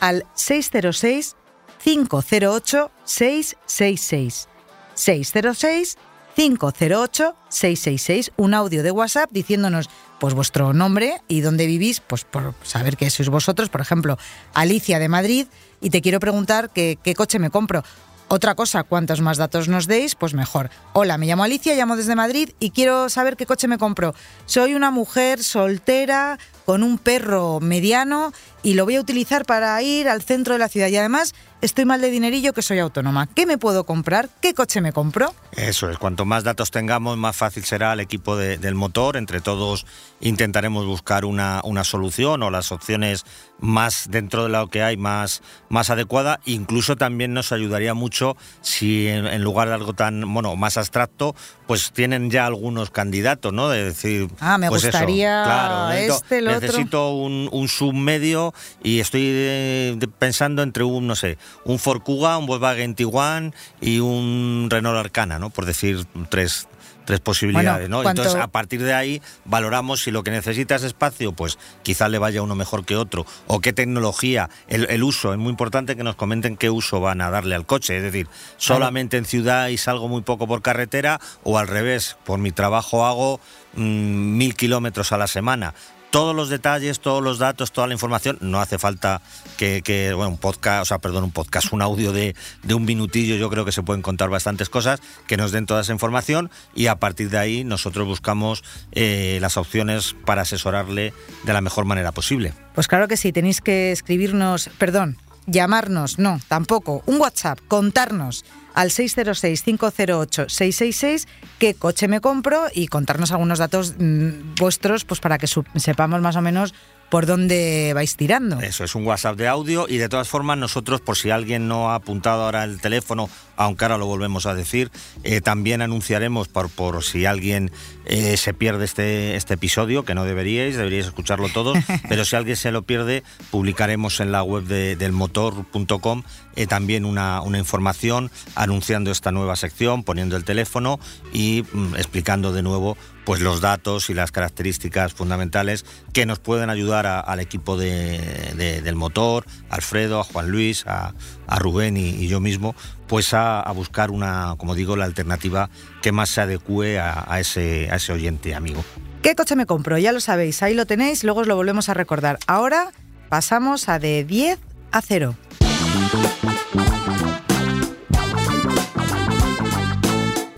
al 0.02 0.26
606 0.36 1.38
508 1.84 2.92
666. 3.06 4.50
606 4.94 5.98
508-666, 6.38 8.32
un 8.38 8.54
audio 8.54 8.84
de 8.84 8.92
WhatsApp 8.92 9.32
diciéndonos 9.32 9.90
pues 10.20 10.34
vuestro 10.34 10.74
nombre 10.74 11.22
y 11.28 11.42
dónde 11.42 11.66
vivís, 11.66 12.00
pues 12.00 12.24
por 12.24 12.54
saber 12.64 12.98
que 12.98 13.10
sois 13.10 13.30
vosotros, 13.30 13.70
por 13.70 13.82
ejemplo, 13.82 14.18
Alicia 14.54 15.00
de 15.00 15.10
Madrid, 15.10 15.48
y 15.82 15.90
te 15.90 16.02
quiero 16.02 16.20
preguntar 16.20 16.72
qué 16.72 17.14
coche 17.16 17.40
me 17.40 17.50
compro. 17.50 17.84
Otra 18.30 18.56
cosa, 18.56 18.84
cuantos 18.84 19.22
más 19.22 19.38
datos 19.38 19.70
nos 19.70 19.88
deis, 19.88 20.16
pues 20.16 20.34
mejor. 20.34 20.70
Hola, 20.92 21.18
me 21.18 21.28
llamo 21.28 21.46
Alicia, 21.46 21.76
llamo 21.76 21.96
desde 21.96 22.14
Madrid 22.14 22.50
y 22.60 22.72
quiero 22.72 23.08
saber 23.08 23.38
qué 23.38 23.46
coche 23.46 23.70
me 23.70 23.78
compro. 23.78 24.14
Soy 24.46 24.76
una 24.76 24.92
mujer 24.92 25.42
soltera 25.42 26.38
con 26.66 26.84
un 26.84 26.98
perro 26.98 27.62
mediano 27.62 28.34
y 28.64 28.74
lo 28.74 28.84
voy 28.84 28.98
a 28.98 29.00
utilizar 29.00 29.46
para 29.46 29.82
ir 29.82 30.10
al 30.10 30.24
centro 30.24 30.56
de 30.56 30.60
la 30.60 30.68
ciudad. 30.68 30.90
Y 30.90 30.98
además 30.98 31.36
estoy 31.62 31.86
mal 31.86 32.02
de 32.02 32.10
dinerillo 32.12 32.54
que 32.54 32.62
soy 32.62 32.80
autónoma. 32.80 33.28
¿Qué 33.28 33.46
me 33.46 33.58
puedo 33.58 33.84
comprar? 33.84 34.30
¿Qué 34.42 34.54
coche 34.54 34.82
me 34.82 34.94
compro? 34.94 35.34
Eso 35.52 35.90
es, 35.90 35.98
cuanto 35.98 36.26
más 36.26 36.44
datos 36.44 36.72
tengamos, 36.72 37.18
más 37.18 37.36
fácil 37.36 37.64
será 37.64 37.94
el 37.94 38.00
equipo 38.00 38.36
del 38.36 38.76
motor. 38.76 39.18
Entre 39.18 39.42
todos 39.42 39.86
intentaremos 40.20 40.86
buscar 40.86 41.26
una, 41.26 41.62
una, 41.64 41.84
solución 41.84 42.44
o 42.44 42.50
las 42.50 42.72
opciones 42.72 43.26
más 43.60 44.08
dentro 44.10 44.44
de 44.44 44.50
lo 44.50 44.68
que 44.68 44.84
hay, 44.84 44.98
más, 44.98 45.42
más 45.70 45.90
adecuada. 45.90 46.40
Incluso 46.46 46.96
también 46.96 47.34
nos 47.34 47.52
ayudaría 47.52 47.94
mucho 47.94 48.36
si 48.62 49.08
en, 49.08 49.42
lugar 49.42 49.68
de 49.68 49.76
algo 49.76 49.94
tan, 49.94 50.34
bueno, 50.34 50.56
más 50.56 50.78
abstracto, 50.78 51.36
pues 51.66 51.92
tienen 51.92 52.30
ya 52.30 52.46
algunos 52.46 52.92
candidatos, 52.92 53.54
¿no? 53.54 53.70
De 53.70 53.84
decir, 53.84 54.30
ah, 54.40 54.58
me 54.58 54.70
pues 54.70 54.84
gustaría 54.84 55.44
claro, 55.44 55.92
este, 55.92 56.42
lo 56.42 56.52
necesito 56.52 57.14
un, 57.14 57.50
un, 57.52 57.68
submedio 57.68 58.54
y 58.84 59.00
estoy 59.00 59.22
eh, 59.26 59.98
pensando 60.20 60.62
entre 60.62 60.84
un, 60.84 61.08
no 61.08 61.16
sé, 61.16 61.38
un 61.64 61.80
Ford 61.80 62.02
Kuga, 62.02 62.38
un 62.38 62.46
Volkswagen 62.46 62.96
Tiguan 62.96 63.54
y 63.82 64.00
un 64.00 64.68
Renault 64.70 64.98
Arcana, 64.98 65.40
¿no? 65.40 65.50
Por 65.50 65.66
decir 65.66 66.06
tres, 66.30 66.68
tres 67.08 67.22
posibilidades, 67.22 67.90
¿no? 67.90 68.08
Entonces, 68.08 68.36
a 68.36 68.48
partir 68.48 68.84
de 68.84 68.94
ahí 68.94 69.22
valoramos 69.46 70.04
si 70.04 70.12
lo 70.12 70.24
que 70.24 70.30
necesita 70.30 70.76
es 70.76 70.84
espacio, 70.84 71.32
pues 71.32 71.58
quizá 71.82 72.10
le 72.10 72.20
vaya 72.20 72.42
uno 72.42 72.54
mejor 72.54 72.86
que 72.86 72.98
otro, 72.98 73.26
o 73.48 73.62
qué 73.62 73.72
tecnología, 73.72 74.50
el, 74.68 75.04
uso, 75.04 75.32
es 75.32 75.40
muy 75.40 75.50
importante 75.50 75.96
que 75.96 76.04
nos 76.04 76.16
comenten 76.16 76.58
qué 76.58 76.70
uso 76.70 77.00
van 77.00 77.22
a 77.22 77.30
darle 77.30 77.56
al 77.56 77.66
coche, 77.66 77.96
es 77.96 78.04
decir, 78.04 78.28
solamente 78.58 79.16
en 79.16 79.24
ciudad 79.24 79.70
y 79.70 79.78
salgo 79.78 80.10
muy 80.10 80.22
poco 80.22 80.48
por 80.48 80.62
carretera, 80.62 81.22
o 81.44 81.58
al 81.58 81.70
revés, 81.70 82.18
por 82.26 82.40
mi 82.40 82.52
trabajo 82.52 83.06
hago 83.06 83.40
mm, 83.76 84.38
mil 84.38 84.56
kilómetros 84.56 85.14
a 85.14 85.18
la 85.18 85.28
semana 85.28 85.74
todos 86.18 86.36
los 86.36 86.50
detalles, 86.50 87.00
todos 87.00 87.24
los 87.24 87.38
datos, 87.38 87.72
toda 87.72 87.86
la 87.86 87.94
información. 87.94 88.40
No 88.42 88.60
hace 88.60 88.80
falta 88.80 89.22
que, 89.56 90.12
bueno, 90.16 90.32
un 90.32 90.38
podcast, 90.40 90.82
o 90.82 90.86
sea, 90.86 90.98
perdón, 90.98 91.26
un 91.26 91.32
podcast, 91.32 91.72
un 91.74 91.84
audio 91.84 92.12
de, 92.12 92.34
un 92.74 92.86
minutillo. 92.86 93.36
Yo 93.36 93.52
creo 93.52 93.66
que 93.66 93.72
se 93.72 93.84
pueden 93.84 94.02
contar 94.02 94.28
bastantes 94.28 94.68
cosas 94.68 95.00
que 95.28 95.38
nos 95.38 95.52
den 95.52 95.68
toda 95.68 95.82
esa 95.82 95.94
información 95.94 96.50
y 96.74 96.88
a 96.88 96.96
partir 96.96 97.30
de 97.30 97.38
ahí 97.38 97.64
nosotros 97.64 98.08
buscamos 98.08 98.64
eh, 98.94 99.38
las 99.42 99.58
opciones 99.58 100.16
para 100.26 100.42
asesorarle 100.42 101.14
de 101.44 101.54
la 101.54 101.62
mejor 101.62 101.86
manera 101.86 102.12
posible. 102.12 102.52
Pues 102.74 102.88
claro 102.88 103.08
que 103.08 103.16
sí, 103.16 103.32
tenéis 103.32 103.62
que 103.62 103.92
escribirnos, 103.92 104.72
perdón, 104.80 105.18
llamarnos, 105.48 106.20
no, 106.20 106.40
tampoco, 106.48 107.02
un 107.08 107.20
WhatsApp, 107.20 107.58
contarnos 107.68 108.46
al 108.76 108.92
606-508-666 108.92 111.28
qué 111.58 111.74
coche 111.74 112.08
me 112.08 112.22
compro 112.22 112.66
y 112.72 112.86
contarnos 112.88 113.32
algunos 113.32 113.58
datos 113.58 113.96
mm, 113.98 114.54
vuestros 114.60 115.04
pues 115.04 115.20
para 115.20 115.40
que 115.40 115.48
sepamos 115.48 116.22
más 116.22 116.36
o 116.36 116.44
menos 116.44 116.76
por 117.10 117.26
dónde 117.26 117.92
vais 117.94 118.16
tirando. 118.16 118.60
Eso 118.60 118.84
es 118.84 118.96
un 118.96 119.06
WhatsApp 119.06 119.38
de 119.38 119.48
audio 119.48 119.88
y 119.88 119.98
de 119.98 120.10
todas 120.10 120.28
formas 120.28 120.58
nosotros, 120.58 121.02
por 121.02 121.18
si 121.18 121.30
alguien 121.30 121.68
no 121.68 121.92
ha 121.92 121.96
apuntado 121.96 122.44
ahora 122.44 122.64
el 122.64 122.82
teléfono, 122.82 123.30
aunque 123.56 123.86
ahora 123.86 123.98
lo 123.98 124.06
volvemos 124.06 124.46
a 124.46 124.54
decir, 124.54 124.92
eh, 125.24 125.42
también 125.42 125.82
anunciaremos 125.82 126.48
por, 126.48 126.70
por 126.70 127.04
si 127.04 127.26
alguien 127.26 127.72
eh, 128.06 128.38
se 128.38 128.54
pierde 128.54 128.86
este, 128.86 129.36
este 129.36 129.54
episodio, 129.54 130.04
que 130.04 130.16
no 130.16 130.26
deberíais, 130.26 130.76
deberíais 130.76 131.06
escucharlo 131.06 131.50
todos, 131.50 131.78
pero 132.10 132.26
si 132.26 132.36
alguien 132.36 132.58
se 132.58 132.72
lo 132.72 132.84
pierde, 132.84 133.24
publicaremos 133.52 134.20
en 134.20 134.32
la 134.32 134.44
web 134.44 134.66
de, 134.66 134.96
del 134.96 135.14
motor.com 135.14 136.24
eh, 136.56 136.68
también 136.68 137.06
una, 137.06 137.42
una, 137.42 137.58
información 137.58 138.32
anunciando 138.56 139.12
esta 139.12 139.32
nueva 139.32 139.56
sección, 139.56 140.04
poniendo 140.04 140.36
el 140.36 140.44
teléfono 140.44 141.00
y 141.32 141.64
mm, 141.72 141.96
explicando 141.96 142.52
de 142.52 142.64
nuevo 142.64 142.98
pues 143.28 143.42
los 143.42 143.60
datos 143.60 144.10
y 144.10 144.14
las 144.14 144.32
características 144.32 145.14
fundamentales 145.14 145.84
que 146.14 146.26
nos 146.26 146.40
pueden 146.40 146.70
ayudar 146.70 147.06
al 147.06 147.42
equipo 147.42 147.76
del 147.76 148.96
motor, 148.96 149.46
Alfredo, 149.70 150.22
a 150.22 150.24
Juan 150.24 150.50
Luis, 150.50 150.86
a, 150.88 151.14
Rubén 151.58 151.98
y, 151.98 152.26
yo 152.30 152.40
mismo, 152.40 152.74
pues 153.06 153.34
a, 153.34 153.70
buscar 153.76 154.12
una, 154.12 154.56
como 154.58 154.76
digo, 154.76 154.96
la 154.96 155.04
alternativa 155.04 155.70
que 156.02 156.14
más 156.14 156.30
se 156.30 156.40
adecue 156.40 157.02
a, 157.02 157.38
ese, 157.38 157.90
a 157.92 157.98
ese 157.98 158.14
oyente 158.14 158.56
amigo. 158.56 158.82
¿Qué 159.22 159.36
coche 159.36 159.58
me 159.58 159.66
compro? 159.66 159.98
Ya 159.98 160.14
lo 160.14 160.22
sabéis, 160.22 160.64
ahí 160.64 160.74
lo 160.74 160.86
tenéis, 160.86 161.26
luego 161.26 161.42
os 161.42 161.48
lo 161.48 161.58
volvemos 161.58 161.90
a 161.90 161.94
recordar. 161.94 162.40
Ahora 162.48 162.94
pasamos 163.28 163.90
a 163.90 164.00
de 164.00 164.24
10 164.24 164.58
a 164.94 165.02
0. 165.02 165.36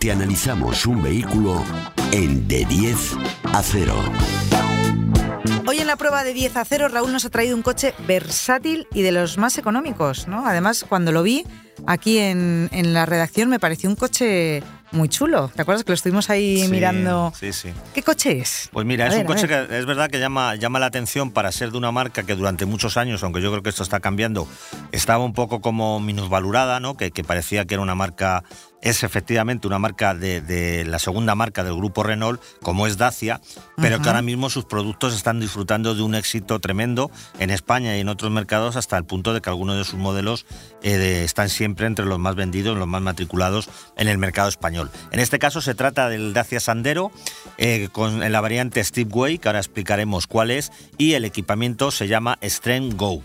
Te 0.10 0.14
analizamos 0.14 0.88
un 0.88 1.04
vehículo 1.04 1.64
en 2.12 2.48
de 2.48 2.66
10 2.66 2.98
a 3.54 3.62
0. 3.62 3.94
Hoy 5.68 5.78
en 5.78 5.86
la 5.86 5.98
prueba 5.98 6.24
de 6.24 6.34
10 6.34 6.58
a 6.58 6.66
0 6.66 6.88
Raúl 6.88 7.12
nos 7.12 7.26
ha 7.26 7.30
traído 7.30 7.56
un 7.56 7.62
coche 7.62 7.94
versátil 8.08 8.88
y 8.92 9.04
de 9.04 9.12
los 9.12 9.38
más 9.38 9.60
económicos, 9.60 10.28
¿no? 10.28 10.48
Además, 10.48 10.84
cuando 10.90 11.12
lo 11.12 11.22
vi 11.22 11.46
aquí 11.86 12.18
en, 12.18 12.70
en 12.72 12.92
la 12.96 13.06
redacción 13.06 13.50
me 13.52 13.60
pareció 13.60 13.88
un 13.88 13.96
coche 13.96 14.64
muy 14.92 15.10
chulo. 15.10 15.52
¿Te 15.56 15.62
acuerdas 15.62 15.84
que 15.84 15.92
lo 15.92 15.94
estuvimos 15.94 16.32
ahí 16.32 16.64
Sí, 16.64 16.70
mirando? 16.70 17.32
Sí, 17.40 17.54
sí. 17.54 17.70
¿Qué 17.94 18.02
coche 18.02 18.40
es? 18.40 18.70
Pues 18.74 18.88
mira, 18.88 19.06
A 19.06 19.08
es 19.10 19.14
ver, 19.14 19.22
un 19.22 19.28
coche 19.28 19.48
que 19.48 19.78
es 19.78 19.86
verdad 19.86 20.10
que 20.10 20.20
llama, 20.20 20.56
llama 20.56 20.80
la 20.80 20.88
atención 20.88 21.30
para 21.30 21.52
ser 21.52 21.70
de 21.70 21.78
una 21.78 21.92
marca 21.92 22.24
que 22.24 22.36
durante 22.36 22.66
muchos 22.66 22.98
años, 22.98 23.22
aunque 23.24 23.42
yo 23.42 23.52
creo 23.52 23.62
que 23.62 23.70
esto 23.70 23.84
está 23.84 24.00
cambiando, 24.00 24.48
estaba 24.92 25.24
un 25.24 25.34
poco 25.34 25.62
como 25.62 26.00
minusvalorada, 26.00 26.80
¿no? 26.80 26.98
Que, 26.98 27.12
que 27.12 27.24
parecía 27.24 27.66
que 27.66 27.76
era 27.76 27.84
una 27.84 27.94
marca, 27.94 28.44
es 28.82 29.04
efectivamente 29.04 29.68
una 29.68 29.80
marca 29.80 30.14
de, 30.14 30.42
de 30.42 30.86
la 30.86 31.00
segunda 31.00 31.36
marca 31.36 31.64
del 31.64 31.76
grupo 31.76 32.04
Renault, 32.04 32.42
como 32.62 32.88
es 32.88 32.98
Dacia, 32.98 33.42
pero 33.76 34.02
que 34.02 34.08
ahora 34.08 34.22
mismo 34.22 34.50
sus 34.50 34.66
productos 34.66 35.14
están 35.16 35.40
disfrutando 35.40 35.96
de 35.96 36.02
un 36.02 36.16
éxito 36.16 36.60
tremendo 36.60 37.12
en 37.40 37.50
España 37.50 37.98
y 37.98 38.00
en 38.00 38.10
otros 38.10 38.32
mercados 38.32 38.76
hasta 38.76 38.98
el 38.98 39.04
punto 39.06 39.34
de 39.34 39.42
que 39.42 39.50
algunos 39.50 39.78
de 39.78 39.84
sus 39.84 40.00
modelos 40.00 40.46
eh, 40.82 40.98
de- 40.98 41.24
están 41.24 41.50
siempre 41.50 41.88
entre 41.88 42.06
los 42.06 42.20
más 42.20 42.36
vendidos, 42.36 42.78
los 42.78 42.88
más 42.88 43.02
matriculados 43.02 43.70
en 43.98 44.08
el 44.08 44.18
mercado 44.18 44.50
español. 44.50 44.90
En 45.12 45.20
este 45.20 45.40
caso 45.40 45.62
se 45.62 45.76
trata 45.76 46.08
del 46.10 46.34
Dacia 46.34 46.60
Sandero 46.60 47.12
eh, 47.58 47.90
con 47.92 48.24
en 48.24 48.32
la 48.32 48.42
variante 48.42 48.84
Stepway, 48.84 49.40
que 49.40 49.50
ahora 49.50 49.60
explicaremos 49.60 50.28
cuál 50.28 50.52
es, 50.52 50.72
y 50.98 51.14
el 51.14 51.26
equipamiento 51.26 51.92
se 51.92 52.08
llama 52.08 52.38
Strength 52.42 52.96
Go. 52.96 53.22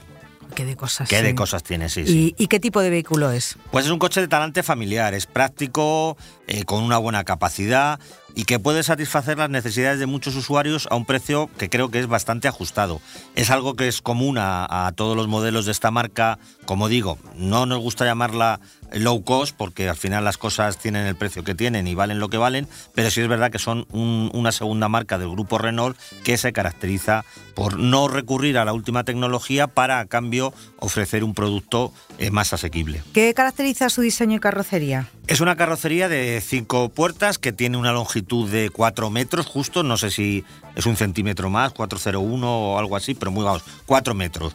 ¿Qué 0.55 0.65
de 0.65 0.77
cosas? 0.77 1.09
¿Qué 1.09 1.23
de 1.23 1.35
cosas 1.35 1.63
tiene? 1.63 1.89
Sí, 1.89 2.07
sí. 2.07 2.35
¿Y, 2.39 2.45
y 2.45 2.47
qué 2.47 2.61
tipo 2.61 2.81
de 2.81 2.91
vehículo 2.91 3.31
es? 3.31 3.57
Pues 3.71 3.87
es 3.87 3.91
un 3.91 3.99
coche 3.99 4.21
de 4.21 4.29
talante 4.29 4.63
familiar, 4.63 5.15
es 5.15 5.27
práctico, 5.27 6.17
eh, 6.47 6.65
con 6.65 6.83
una 6.83 6.99
buena 6.99 7.25
capacidad 7.25 7.99
y 8.37 8.45
que 8.45 8.59
puede 8.59 8.83
satisfacer 8.83 9.39
las 9.39 9.51
necesidades 9.51 9.99
de 10.01 10.07
muchos 10.07 10.35
usuarios 10.35 10.89
a 10.91 10.97
un 10.97 11.05
precio 11.05 11.49
que 11.57 11.71
creo 11.71 11.91
que 11.91 12.01
es 12.01 12.07
bastante 12.07 12.49
ajustado. 12.49 13.01
Es 13.37 13.51
algo 13.51 13.75
que 13.75 13.89
es 13.89 14.03
común 14.03 14.39
a, 14.39 14.87
a 14.87 14.93
todos 14.93 15.17
los 15.17 15.29
modelos 15.29 15.67
de 15.67 15.73
esta 15.73 15.91
marca, 15.91 16.39
como 16.67 16.89
digo, 16.89 17.19
no 17.37 17.67
nos 17.67 17.79
gusta 17.79 18.05
llamarla 18.05 18.61
low 18.95 19.23
cost 19.25 19.55
porque 19.57 19.89
al 19.89 19.97
final 19.97 20.25
las 20.25 20.39
cosas 20.39 20.79
tienen 20.79 21.07
el 21.07 21.17
precio 21.17 21.45
que 21.45 21.55
tienen 21.55 21.87
y 21.87 21.95
valen 21.95 22.19
lo 22.19 22.29
que 22.29 22.37
valen, 22.37 22.69
pero 22.95 23.11
sí 23.11 23.21
es 23.21 23.29
verdad 23.29 23.51
que 23.51 23.59
son 23.59 23.87
un- 23.91 24.31
una 24.35 24.53
segunda 24.53 24.89
marca 24.89 25.19
del 25.19 25.31
grupo 25.31 25.59
Renault 25.59 25.97
que 26.23 26.37
se 26.39 26.53
caracteriza 26.53 27.25
por 27.55 27.79
no 27.79 28.09
recurrir 28.09 28.59
a 28.59 28.65
la 28.65 28.73
última 28.73 29.05
tecnología 29.05 29.67
para 29.67 30.01
a 30.01 30.07
cambio 30.07 30.53
ofrecer 30.79 31.25
un 31.25 31.35
producto 31.35 31.93
eh, 32.19 32.31
más 32.31 32.53
asequible. 32.53 33.03
¿Qué 33.13 33.35
caracteriza 33.35 33.89
su 33.91 34.01
diseño 34.01 34.37
y 34.37 34.41
carrocería? 34.41 35.09
Es 35.27 35.41
una 35.41 35.57
carrocería 35.57 36.09
de 36.09 36.41
cinco 36.41 36.89
puertas 36.91 37.39
que 37.39 37.53
tiene 37.53 37.77
una 37.77 37.93
longitud 37.93 38.49
de 38.51 38.71
4 38.71 39.11
metros 39.11 39.47
justo, 39.47 39.83
no 39.83 39.97
sé 39.97 40.11
si 40.11 40.45
es 40.77 40.87
un 40.87 40.97
centímetro 40.97 41.51
más, 41.51 41.73
401 41.73 42.47
o 42.75 42.79
algo 42.79 42.97
así, 42.97 43.15
pero 43.15 43.31
muy 43.31 43.45
vamos, 43.45 43.65
4 43.87 44.15
metros. 44.15 44.53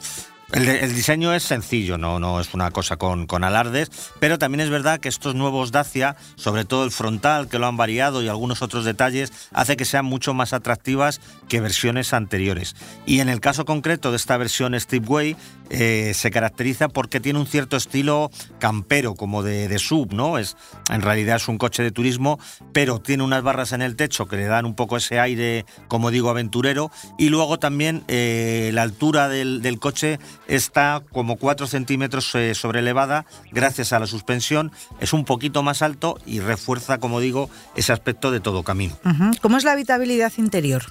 El, 0.51 0.95
diseño 0.95 1.31
es 1.33 1.43
sencillo, 1.43 1.99
no, 1.99 2.39
es 2.39 2.55
una 2.55 2.71
cosa 2.71 2.97
con, 2.97 3.43
alardes, 3.43 3.91
pero 4.19 4.39
también 4.39 4.61
es 4.61 4.71
verdad 4.71 4.99
que 4.99 5.07
estos 5.07 5.35
nuevos 5.35 5.71
Dacia, 5.71 6.15
sobre 6.35 6.65
todo 6.65 6.85
el 6.85 6.91
frontal, 6.91 7.47
que 7.47 7.59
lo 7.59 7.67
han 7.67 7.77
variado 7.77 8.23
y 8.23 8.27
algunos 8.27 8.63
otros 8.63 8.83
detalles, 8.83 9.31
hace 9.53 9.77
que 9.77 9.85
sean 9.85 10.05
mucho 10.05 10.33
más 10.33 10.53
atractivas 10.53 11.21
que 11.47 11.61
versiones 11.61 12.13
anteriores. 12.13 12.75
Y 13.05 13.19
en 13.19 13.29
el 13.29 13.41
caso 13.41 13.63
concreto 13.65 14.09
de 14.09 14.17
esta 14.17 14.37
versión 14.37 14.79
Stepway, 14.79 15.35
eh, 15.69 16.13
se 16.15 16.31
caracteriza 16.31 16.89
porque 16.89 17.19
tiene 17.19 17.37
un 17.37 17.45
cierto 17.45 17.77
estilo 17.77 18.31
campero, 18.57 19.13
como 19.13 19.43
de, 19.43 19.77
sub, 19.77 20.13
¿no? 20.13 20.39
Es, 20.39 20.57
en 20.89 21.03
realidad 21.03 21.35
es 21.35 21.47
un 21.47 21.59
coche 21.59 21.83
de 21.83 21.91
turismo, 21.91 22.39
pero 22.73 22.99
tiene 22.99 23.21
unas 23.21 23.43
barras 23.43 23.71
en 23.71 23.83
el 23.83 23.95
techo 23.95 24.27
que 24.27 24.37
le 24.37 24.45
dan 24.45 24.65
un 24.65 24.75
poco 24.75 24.97
ese 24.97 25.19
aire, 25.19 25.65
como 25.87 26.09
digo, 26.09 26.31
aventurero. 26.31 26.89
Y 27.19 27.29
luego 27.29 27.59
también 27.59 28.03
eh, 28.07 28.71
la 28.73 28.81
altura 28.81 29.29
del 29.29 29.79
coche 29.79 30.19
está 30.49 31.01
como 31.11 31.37
4 31.37 31.67
centímetros 31.67 32.33
eh, 32.35 32.53
sobrelevada 32.55 33.25
gracias 33.51 33.93
a 33.93 33.99
la 33.99 34.07
suspensión. 34.07 34.71
Es 34.99 35.13
un 35.13 35.23
poquito 35.23 35.63
más 35.63 35.81
alto 35.81 36.19
y 36.25 36.39
refuerza, 36.39 36.97
como 36.97 37.19
digo, 37.19 37.49
ese 37.75 37.93
aspecto 37.93 38.31
de 38.31 38.39
todo 38.39 38.63
camino. 38.63 38.97
¿Cómo 39.41 39.57
es 39.57 39.63
la 39.63 39.73
habitabilidad 39.73 40.33
interior? 40.37 40.83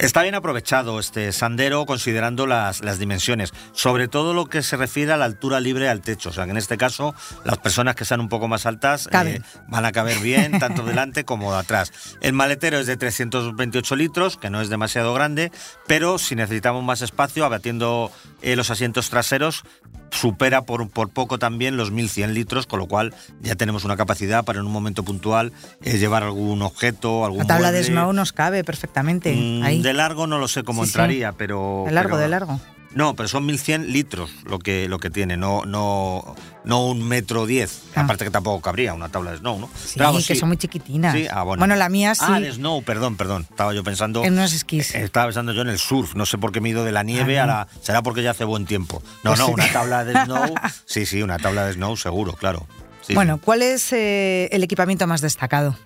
Está 0.00 0.22
bien 0.22 0.34
aprovechado 0.34 0.98
este 0.98 1.30
sandero 1.30 1.84
considerando 1.84 2.46
las, 2.46 2.80
las 2.80 2.98
dimensiones, 2.98 3.52
sobre 3.72 4.08
todo 4.08 4.32
lo 4.32 4.46
que 4.46 4.62
se 4.62 4.78
refiere 4.78 5.12
a 5.12 5.18
la 5.18 5.26
altura 5.26 5.60
libre 5.60 5.90
al 5.90 6.00
techo. 6.00 6.30
O 6.30 6.32
sea 6.32 6.46
que 6.46 6.52
en 6.52 6.56
este 6.56 6.78
caso 6.78 7.14
las 7.44 7.58
personas 7.58 7.96
que 7.96 8.06
sean 8.06 8.20
un 8.20 8.30
poco 8.30 8.48
más 8.48 8.64
altas 8.64 9.10
eh, 9.12 9.42
van 9.68 9.84
a 9.84 9.92
caber 9.92 10.18
bien, 10.20 10.52
tanto 10.58 10.86
delante 10.86 11.24
como 11.24 11.52
atrás. 11.54 11.92
El 12.22 12.32
maletero 12.32 12.78
es 12.78 12.86
de 12.86 12.96
328 12.96 13.94
litros, 13.94 14.38
que 14.38 14.48
no 14.48 14.62
es 14.62 14.70
demasiado 14.70 15.12
grande, 15.12 15.52
pero 15.86 16.16
si 16.16 16.34
necesitamos 16.34 16.82
más 16.82 17.02
espacio, 17.02 17.44
abatiendo 17.44 18.10
eh, 18.40 18.56
los 18.56 18.70
asientos 18.70 19.10
traseros, 19.10 19.64
supera 20.10 20.62
por, 20.62 20.88
por 20.90 21.10
poco 21.10 21.38
también 21.38 21.76
los 21.76 21.90
1100 21.90 22.34
litros, 22.34 22.66
con 22.66 22.78
lo 22.78 22.86
cual 22.86 23.14
ya 23.40 23.54
tenemos 23.54 23.84
una 23.84 23.96
capacidad 23.96 24.44
para 24.44 24.60
en 24.60 24.66
un 24.66 24.72
momento 24.72 25.02
puntual 25.02 25.52
eh, 25.82 25.98
llevar 25.98 26.22
algún 26.22 26.62
objeto, 26.62 27.24
algún 27.24 27.40
La 27.40 27.46
tabla 27.46 27.72
de. 27.72 27.84
Snow 27.84 28.12
nos 28.12 28.32
cabe 28.32 28.64
perfectamente. 28.64 29.34
Mm, 29.34 29.62
ahí. 29.62 29.82
De 29.90 29.94
largo 29.94 30.26
no 30.28 30.38
lo 30.38 30.46
sé 30.46 30.62
cómo 30.62 30.84
Sí, 30.84 30.90
sí. 30.90 30.92
entraría, 30.92 31.32
pero... 31.32 31.82
De 31.86 31.92
largo, 31.92 32.10
pero- 32.10 32.20
de 32.22 32.28
largo. 32.28 32.60
No, 32.92 33.14
pero 33.14 33.28
son 33.28 33.46
1100 33.46 33.92
litros 33.92 34.30
lo 34.44 34.58
que, 34.58 34.88
lo 34.88 34.98
que 34.98 35.10
tiene, 35.10 35.36
no, 35.36 35.64
no, 35.64 36.34
no 36.64 36.86
un 36.86 37.06
metro 37.06 37.46
diez. 37.46 37.82
Ah. 37.94 38.00
Aparte 38.00 38.24
que 38.24 38.32
tampoco 38.32 38.60
cabría 38.60 38.94
una 38.94 39.08
tabla 39.08 39.30
de 39.30 39.38
snow, 39.38 39.60
¿no? 39.60 39.70
Sí, 39.76 40.00
que 40.00 40.20
sí. 40.22 40.34
son 40.36 40.48
muy 40.48 40.56
chiquitinas. 40.56 41.14
Sí, 41.14 41.26
ah, 41.30 41.44
bueno. 41.44 41.66
la 41.76 41.88
mía 41.88 42.16
sí. 42.16 42.24
Ah, 42.26 42.40
de 42.40 42.52
snow, 42.52 42.82
perdón, 42.82 43.16
perdón. 43.16 43.46
Estaba 43.48 43.72
yo 43.74 43.84
pensando... 43.84 44.24
En 44.24 44.32
unos 44.32 44.52
esquís. 44.52 44.92
eh, 44.96 45.02
Estaba 45.04 45.26
pensando 45.26 45.52
yo 45.52 45.62
en 45.62 45.68
el 45.68 45.78
surf, 45.78 46.16
no 46.16 46.26
sé 46.26 46.36
por 46.38 46.50
qué 46.50 46.60
me 46.60 46.68
he 46.68 46.72
ido 46.72 46.84
de 46.84 46.90
la 46.90 47.04
nieve 47.04 47.38
Ah, 47.38 47.44
a 47.44 47.46
la... 47.46 47.68
Será 47.80 48.02
porque 48.02 48.24
ya 48.24 48.32
hace 48.32 48.42
buen 48.44 48.66
tiempo. 48.66 49.00
No, 49.22 49.30
Pues 49.32 49.38
no, 49.38 49.48
una 49.50 49.72
tabla 49.72 50.04
de 50.04 50.12
snow... 50.24 50.52
Sí, 50.84 51.06
sí, 51.06 51.22
una 51.22 51.38
tabla 51.38 51.66
de 51.66 51.74
snow 51.74 51.96
seguro, 51.96 52.32
claro. 52.32 52.66
Sí, 53.02 53.14
bueno, 53.14 53.38
¿cuál 53.42 53.62
es 53.62 53.92
eh, 53.92 54.48
el 54.52 54.62
equipamiento 54.64 55.06
más 55.06 55.20
destacado? 55.20 55.76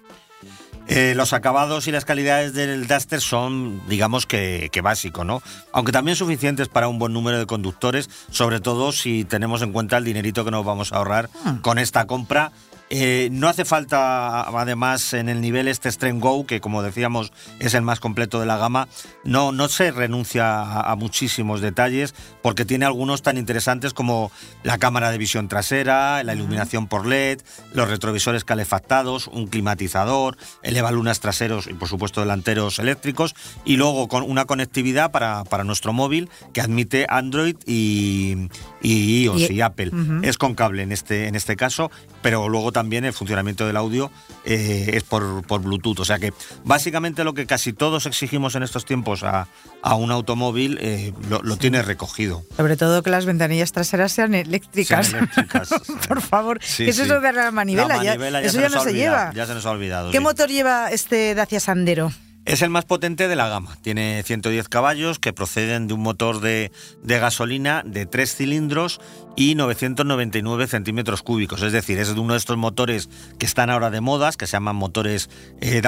Eh, 0.87 1.15
los 1.17 1.33
acabados 1.33 1.89
y 1.89 1.93
las 1.93 2.05
calidades 2.05 2.53
del 2.53 2.87
Duster 2.87 3.21
son, 3.23 3.81
digamos 3.89 4.27
que, 4.27 4.69
que 4.71 4.83
básico, 4.83 5.25
¿no? 5.25 5.43
Aunque 5.73 5.93
también 5.93 6.15
suficientes 6.17 6.69
para 6.69 6.89
un 6.89 6.99
buen 6.99 7.13
número 7.15 7.39
de 7.39 7.47
conductores, 7.47 8.11
sobre 8.31 8.61
todo 8.61 8.93
si 8.93 9.25
tenemos 9.25 9.63
en 9.63 9.73
cuenta 9.73 9.97
el 9.97 10.05
dinerito 10.05 10.45
que 10.45 10.51
nos 10.51 10.65
vamos 10.65 10.93
a 10.93 10.97
ahorrar 10.97 11.31
Ah. 11.45 11.57
con 11.63 11.79
esta 11.79 12.07
compra. 12.07 12.53
Eh, 12.97 13.29
no 13.33 13.49
hace 13.49 13.65
falta, 13.65 14.43
además, 14.43 15.15
en 15.15 15.29
el 15.29 15.41
nivel 15.41 15.67
este 15.67 15.91
Strength 15.91 16.23
Go, 16.23 16.47
que 16.47 16.61
como 16.61 16.81
decíamos 16.81 17.33
es 17.59 17.75
el 17.75 17.83
más 17.83 17.99
completo 17.99 18.39
de 18.39 18.47
la 18.47 18.57
gama, 18.57 18.87
no, 19.25 19.51
no 19.51 19.67
se 19.69 19.91
renuncia 19.91 20.61
a, 20.63 20.93
a 20.93 20.95
muchísimos 20.95 21.61
detalles 21.61 22.15
porque 22.41 22.65
tiene 22.65 22.85
algunos 22.85 23.23
tan 23.23 23.37
interesantes 23.37 23.95
como 23.95 24.31
la 24.63 24.79
cámara 24.79 25.11
de 25.11 25.19
visión 25.19 25.49
trasera, 25.49 26.23
la 26.23 26.35
iluminación 26.35 26.87
por 26.87 27.05
LED, 27.05 27.41
los 27.73 27.89
retrovisores 27.91 28.45
calefactados, 28.45 29.27
un 29.27 29.49
climatizador, 29.49 30.37
elevalunas 30.63 31.19
traseros 31.19 31.67
y 31.67 31.75
por 31.75 31.89
supuesto 31.89 32.21
delanteros 32.21 32.79
eléctricos 32.79 33.35
y 33.65 33.77
luego 33.77 34.07
con 34.07 34.23
una 34.23 34.45
conectividad 34.45 35.11
para, 35.11 35.43
para 35.43 35.65
nuestro 35.65 35.93
móvil 35.93 36.31
que 36.53 36.61
admite 36.61 37.07
Android 37.09 37.57
y, 37.67 38.37
y 38.83 39.25
iOS 39.25 39.51
y, 39.51 39.55
Y- 39.55 39.61
Apple. 39.63 39.91
Es 40.23 40.39
con 40.39 40.55
cable 40.55 40.85
en 40.85 40.93
este, 40.93 41.27
en 41.27 41.35
este 41.35 41.57
caso, 41.57 41.91
pero 42.23 42.49
luego 42.49 42.71
también 42.71 42.84
el 42.93 43.13
funcionamiento 43.13 43.67
del 43.67 43.77
audio 43.77 44.11
eh, 44.45 44.91
es 44.95 45.03
por, 45.05 45.47
por 45.47 45.61
Bluetooth. 45.63 46.01
O 46.01 46.05
sea 46.05 46.19
que 46.19 46.33
básicamente 46.65 47.25
lo 47.25 47.35
que 47.35 47.47
casi 47.47 47.73
todos 47.73 48.07
exigimos 48.07 48.55
en 48.55 48.63
estos 48.63 48.85
tiempos 48.85 49.23
a, 49.23 49.49
a 49.83 49.95
un 49.95 50.11
automóvil 50.11 50.79
eh, 50.81 51.13
lo, 51.29 51.41
lo 51.43 51.57
tiene 51.57 51.83
recogido. 51.83 52.43
Sobre 52.57 52.77
todo 52.77 53.03
que 53.03 53.11
las 53.11 53.27
ventanillas 53.27 53.73
traseras 53.73 54.13
sean 54.13 54.35
eléctricas. 54.35 55.09
Sean 55.09 55.25
eléctricas. 55.25 55.71
Por 56.09 56.21
favor. 56.21 56.59
Sí, 56.63 56.85
¿Qué 56.85 56.91
es 56.91 56.97
sí. 56.97 57.03
eso 57.03 57.21
de 57.21 57.33
la 57.33 57.51
manivela? 57.51 57.89
La 57.89 58.03
Ya- 58.03 58.11
manivela 58.13 58.41
ya 58.43 58.47
eso 58.49 58.61
ya 58.61 58.69
no 58.69 58.83
se 58.83 58.89
olvidado, 58.91 58.95
lleva. 58.95 59.33
Ya 59.35 59.47
se 59.47 59.55
nos 59.55 59.67
ha 59.67 59.71
olvidado. 59.71 60.11
¿Qué 60.11 60.21
motor 60.21 60.49
lleva 60.49 60.91
este 60.91 61.35
Dacia 61.35 61.61
Sandero? 61.61 62.13
Es 62.45 62.61
el 62.61 62.69
más 62.69 62.85
potente 62.85 63.27
de 63.27 63.37
la 63.37 63.49
gama. 63.49 63.79
Tiene 63.81 64.23
110 64.23 64.69
caballos 64.69 65.19
que 65.19 65.33
proceden 65.33 65.87
de 65.87 65.95
un 65.95 66.01
motor 66.01 66.41
de, 66.41 66.71
gasolina 67.03 67.83
de 67.87 68.05
3 68.05 68.37
cilindros 68.37 69.01
y 69.35 69.55
999 69.55 70.67
centímetros 70.67 71.23
cúbicos. 71.23 71.63
Es 71.63 71.73
decir, 71.73 71.99
es 71.99 72.11
uno 72.11 72.35
de 72.35 72.39
estos 72.39 72.59
motores 72.59 73.09
que 73.39 73.47
están 73.47 73.71
ahora 73.71 73.91
de 73.91 74.03
modas, 74.03 74.37
que 74.37 74.47
se 74.47 74.53
llaman 74.53 74.77
motores 74.77 75.31
eh, 75.63 75.81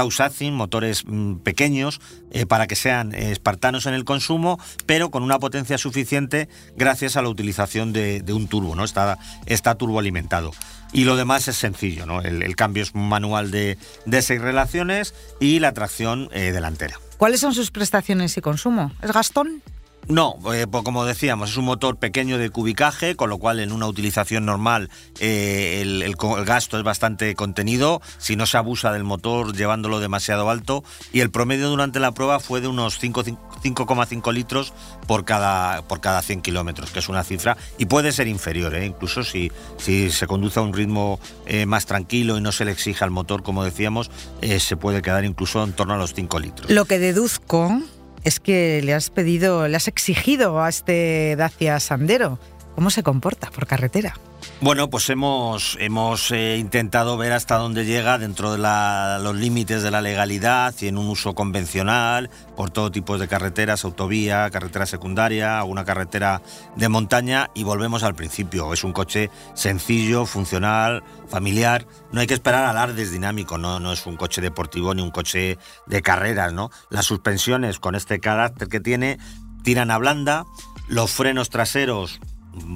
motores 0.51 1.05
mm, 1.07 1.37
pequeños, 1.37 2.01
eh, 2.31 2.47
para 2.47 2.67
que 2.67 2.75
sean 2.75 3.15
espartanos 3.15 3.85
en 3.85 3.93
el 3.93 4.05
consumo, 4.05 4.59
pero 4.87 5.11
con 5.11 5.23
una 5.23 5.39
potencia 5.39 5.77
suficiente 5.77 6.49
gracias 6.75 7.19
a 7.19 7.23
la 7.23 7.29
utilización 7.29 7.93
de, 7.93 8.23
de 8.23 8.33
un 8.33 8.49
turbo. 8.49 8.75
¿no? 8.75 8.85
Está, 8.85 9.19
está 9.45 9.75
turboalimentado. 9.75 10.53
Y 10.97 11.05
lo 11.05 11.17
demás 11.17 11.47
es 11.47 11.57
sencillo, 11.57 12.07
¿no? 12.07 12.23
El, 12.23 12.57
cambio 12.57 12.83
es 12.83 12.95
manual 12.95 13.51
de, 13.51 13.77
de 14.07 14.23
seis 14.23 14.41
relaciones 14.41 15.13
y 15.41 15.59
la 15.59 15.75
tracción 15.75 16.31
eh, 16.33 16.53
delantera. 16.53 16.99
¿Cuáles 17.19 17.41
son 17.41 17.53
sus 17.53 17.71
prestaciones 17.71 18.35
y 18.39 18.41
consumo? 18.41 18.93
¿Es 19.03 19.13
Gastón? 19.13 19.63
No, 20.09 20.39
eh, 20.55 20.67
pues 20.71 20.85
como 20.85 21.05
decíamos, 21.05 21.51
es 21.51 21.57
un 21.57 21.65
motor 21.65 21.97
pequeño 21.97 22.39
de 22.39 22.51
cubicaje, 22.51 23.17
con 23.17 23.29
lo 23.29 23.39
cual 23.39 23.59
en 23.59 23.73
una 23.73 23.89
utilización 23.89 24.47
normal 24.47 24.89
eh, 25.19 25.81
el, 25.83 26.15
gasto 26.45 26.79
es 26.79 26.85
bastante 26.85 27.35
contenido, 27.35 28.01
si 28.19 28.37
no 28.37 28.47
se 28.47 28.57
abusa 28.57 28.93
del 28.93 29.03
motor 29.03 29.57
llevándolo 29.57 29.99
demasiado 29.99 30.49
alto, 30.49 30.85
y 31.13 31.21
el 31.21 31.31
promedio 31.31 31.69
durante 31.69 31.99
la 31.99 32.13
prueba 32.13 32.39
fue 32.39 32.61
de 32.61 32.69
unos 32.69 33.03
5,5 33.03 34.33
litros 34.33 34.73
por 35.09 35.25
cada, 35.25 35.83
por 35.83 36.01
cada 36.01 36.23
100 36.23 36.41
kilómetros, 36.41 36.93
que 36.93 37.01
es 37.01 37.09
una 37.09 37.25
cifra, 37.25 37.57
y 37.77 37.87
puede 37.87 38.13
ser 38.13 38.29
inferior, 38.29 38.77
¿eh? 38.77 38.87
incluso 38.87 39.25
si, 39.25 39.51
si 39.77 40.11
se 40.11 40.29
conduce 40.29 40.61
a 40.61 40.63
un 40.63 40.73
ritmo 40.73 41.19
más 41.67 41.87
tranquilo 41.87 42.39
y 42.39 42.41
no 42.41 42.53
se 42.53 42.65
le 42.65 42.71
exige 42.71 43.03
al 43.03 43.11
motor, 43.11 43.43
como 43.43 43.65
decíamos, 43.65 44.11
se 44.59 44.77
puede 44.77 45.03
quedar 45.03 45.25
incluso 45.25 45.65
en 45.65 45.73
torno 45.73 45.95
a 45.95 45.97
los 45.97 46.15
5 46.15 46.39
litros. 46.39 46.71
Lo 46.71 46.85
que 46.85 46.99
deduzco 46.99 47.81
es 48.27 48.41
que 48.41 48.83
le 48.83 48.93
has 48.93 49.09
pedido, 49.11 49.69
le 49.69 49.77
has 49.77 49.87
exigido 49.87 50.61
a 50.61 50.69
este 50.69 51.37
Dacia 51.37 51.79
Sandero 51.79 52.41
cómo 52.75 52.91
se 52.91 53.05
comporta 53.05 53.51
por 53.53 53.69
carretera. 53.69 54.15
Bueno, 54.59 54.89
pues 54.89 55.11
hemos, 55.11 55.77
hemos 55.81 56.31
eh, 56.31 56.57
intentado 56.57 57.19
ver 57.19 57.33
hasta 57.33 57.59
dónde 57.59 57.85
llega 57.85 58.17
dentro 58.17 58.53
de 58.53 58.59
los 58.59 59.37
límites 59.37 59.83
de 59.83 59.91
la 59.91 60.01
legalidad 60.01 60.75
y 60.81 60.89
en 60.89 60.97
un 60.97 61.09
uso 61.09 61.35
convencional 61.35 62.31
por 62.57 62.71
todo 62.71 62.91
tipo 62.91 63.19
de 63.19 63.29
carreteras, 63.29 63.85
autovía, 63.85 64.49
carretera 64.51 64.87
secundaria, 64.87 65.59
alguna 65.59 65.85
carretera 65.85 66.41
de 66.75 66.89
montaña 66.89 67.51
y 67.55 67.65
volvemos 67.65 68.03
al 68.03 68.15
principio. 68.15 68.73
Es 68.73 68.83
un 68.83 68.95
coche 68.95 69.31
sencillo, 69.53 70.25
funcional, 70.25 71.05
familiar. 71.29 71.87
No 72.11 72.21
hay 72.23 72.27
que 72.27 72.35
esperar 72.35 72.65
alardes 72.65 73.13
dinámicos, 73.13 73.61
no, 73.61 73.79
no 73.79 73.93
es 73.93 74.07
un 74.07 74.17
coche 74.17 74.41
deportivo 74.41 74.95
ni 74.95 75.03
un 75.03 75.11
coche 75.11 75.59
de 75.85 76.01
carreras, 76.01 76.55
¿no? 76.55 76.71
Las 76.89 77.05
suspensiones 77.05 77.79
con 77.79 77.95
este 77.95 78.21
carácter 78.21 78.69
que 78.69 78.81
tiene 78.81 79.19
tiran 79.65 79.91
a 79.91 79.99
blanda, 79.99 80.47
los 80.89 81.11
frenos 81.11 81.51
traseros 81.51 82.21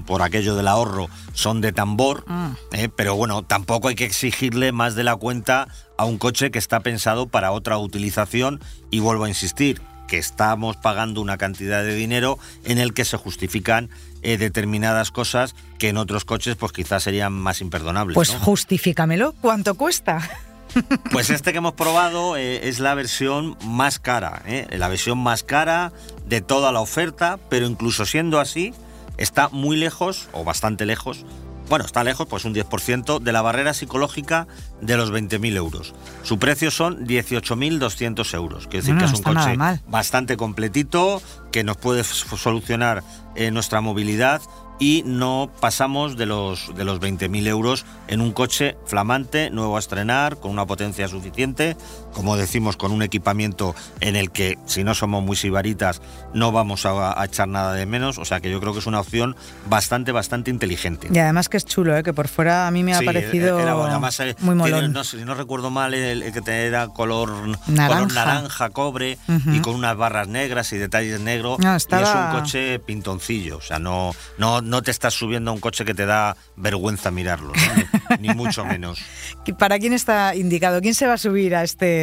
por 0.06 0.22
aquello 0.22 0.54
del 0.54 0.68
ahorro, 0.68 1.08
son 1.32 1.60
de 1.60 1.72
tambor, 1.72 2.24
ah. 2.28 2.54
eh, 2.72 2.88
pero 2.94 3.14
bueno, 3.14 3.42
tampoco 3.42 3.88
hay 3.88 3.94
que 3.94 4.04
exigirle 4.04 4.72
más 4.72 4.94
de 4.94 5.04
la 5.04 5.16
cuenta 5.16 5.68
a 5.96 6.04
un 6.04 6.18
coche 6.18 6.50
que 6.50 6.58
está 6.58 6.80
pensado 6.80 7.26
para 7.28 7.52
otra 7.52 7.78
utilización 7.78 8.60
y 8.90 9.00
vuelvo 9.00 9.24
a 9.24 9.28
insistir, 9.28 9.80
que 10.08 10.18
estamos 10.18 10.76
pagando 10.76 11.20
una 11.20 11.38
cantidad 11.38 11.82
de 11.82 11.94
dinero 11.94 12.38
en 12.64 12.78
el 12.78 12.92
que 12.94 13.04
se 13.04 13.16
justifican 13.16 13.90
eh, 14.22 14.36
determinadas 14.36 15.10
cosas 15.10 15.54
que 15.78 15.88
en 15.88 15.96
otros 15.96 16.24
coches 16.24 16.56
pues 16.56 16.72
quizás 16.72 17.04
serían 17.04 17.32
más 17.32 17.60
imperdonables. 17.60 18.14
Pues 18.14 18.30
justifícamelo, 18.30 19.34
¿cuánto 19.40 19.74
cuesta? 19.74 20.20
Pues 21.10 21.30
este 21.30 21.50
que 21.50 21.58
hemos 21.58 21.74
probado 21.74 22.36
eh, 22.36 22.68
es 22.68 22.78
la 22.78 22.94
versión 22.94 23.56
más 23.64 23.98
cara, 23.98 24.42
la 24.70 24.86
versión 24.86 25.18
más 25.18 25.42
cara 25.42 25.92
de 26.26 26.40
toda 26.40 26.70
la 26.70 26.80
oferta, 26.80 27.40
pero 27.48 27.66
incluso 27.66 28.06
siendo 28.06 28.38
así, 28.38 28.72
está 29.20 29.48
muy 29.50 29.76
lejos, 29.76 30.28
o 30.32 30.42
bastante 30.42 30.86
lejos, 30.86 31.24
bueno, 31.70 31.84
está 31.84 32.02
lejos, 32.02 32.26
pues 32.26 32.44
un 32.44 32.52
10% 32.52 33.20
de 33.20 33.32
la 33.32 33.42
barrera 33.42 33.72
psicológica 33.74 34.48
de 34.80 34.96
los 34.96 35.12
20.000 35.12 35.54
euros. 35.54 35.94
Su 36.24 36.40
precio 36.40 36.72
son 36.72 37.06
18.200 37.06 38.34
euros. 38.34 38.66
Quiere 38.66 38.84
decir 38.84 38.98
que 38.98 39.04
es 39.04 39.12
un 39.12 39.22
coche 39.22 39.56
bastante 39.86 40.36
completito, 40.36 41.22
que 41.52 41.62
nos 41.62 41.76
puede 41.76 42.02
solucionar 42.02 43.04
eh, 43.36 43.52
nuestra 43.52 43.80
movilidad 43.80 44.42
y 44.80 45.04
no 45.06 45.48
pasamos 45.60 46.16
de 46.16 46.26
los, 46.26 46.74
de 46.74 46.84
los 46.84 47.00
20.000 47.00 47.46
euros 47.46 47.84
en 48.08 48.20
un 48.20 48.32
coche 48.32 48.76
flamante, 48.86 49.50
nuevo 49.50 49.76
a 49.76 49.78
estrenar, 49.78 50.40
con 50.40 50.50
una 50.50 50.66
potencia 50.66 51.06
suficiente, 51.06 51.76
como 52.12 52.36
decimos, 52.36 52.76
con 52.76 52.92
un 52.92 53.02
equipamiento 53.02 53.74
en 54.00 54.16
el 54.16 54.30
que, 54.30 54.58
si 54.66 54.84
no 54.84 54.94
somos 54.94 55.22
muy 55.22 55.36
sibaritas, 55.36 56.00
no 56.34 56.52
vamos 56.52 56.86
a, 56.86 57.24
echar 57.24 57.48
nada 57.48 57.74
de 57.74 57.86
menos. 57.86 58.18
O 58.18 58.24
sea 58.24 58.40
que 58.40 58.50
yo 58.50 58.60
creo 58.60 58.72
que 58.72 58.78
es 58.78 58.86
una 58.86 59.00
opción 59.00 59.36
bastante, 59.68 60.12
bastante 60.12 60.50
inteligente. 60.50 61.08
Y 61.12 61.18
además 61.18 61.48
que 61.48 61.56
es 61.56 61.64
chulo, 61.64 61.96
¿eh? 61.96 62.02
que 62.02 62.12
por 62.12 62.28
fuera 62.28 62.66
a 62.66 62.70
mí 62.70 62.82
me 62.82 62.94
ha 62.94 63.00
parecido 63.02 63.58
eh, 63.58 64.34
muy 64.40 64.54
molón. 64.54 64.92
no, 64.92 65.04
si 65.04 65.18
no 65.18 65.34
recuerdo 65.34 65.70
mal, 65.70 65.94
el, 65.94 66.32
que 66.32 66.66
era 66.66 66.88
color 66.88 67.58
naranja, 67.66 68.14
naranja 68.14 68.70
cobre 68.70 69.18
y 69.46 69.60
con 69.60 69.74
unas 69.74 69.96
barras 69.96 70.28
negras 70.28 70.72
y 70.72 70.78
detalles 70.78 71.20
negros. 71.20 71.58
Y 71.60 71.66
es 71.66 71.86
un 72.14 72.40
coche 72.40 72.78
pintoncillo, 72.78 73.58
o 73.58 73.62
sea, 73.62 73.78
no, 73.78 74.14
no 74.38 74.60
no 74.62 74.82
te 74.82 74.90
estás 74.90 75.14
subiendo 75.14 75.50
a 75.50 75.54
un 75.54 75.60
coche 75.60 75.84
que 75.84 75.94
te 75.94 76.06
da 76.06 76.36
vergüenza 76.56 77.10
mirarlo, 77.10 77.52
ni, 78.18 78.28
mucho 78.30 78.64
menos. 78.66 79.00
¿Para 79.58 79.78
quién 79.78 79.92
está 79.92 80.34
indicado? 80.34 80.80
¿Quién 80.80 80.94
se 80.94 81.06
va 81.06 81.14
a 81.14 81.18
subir 81.18 81.54
a 81.54 81.62
este 81.62 81.99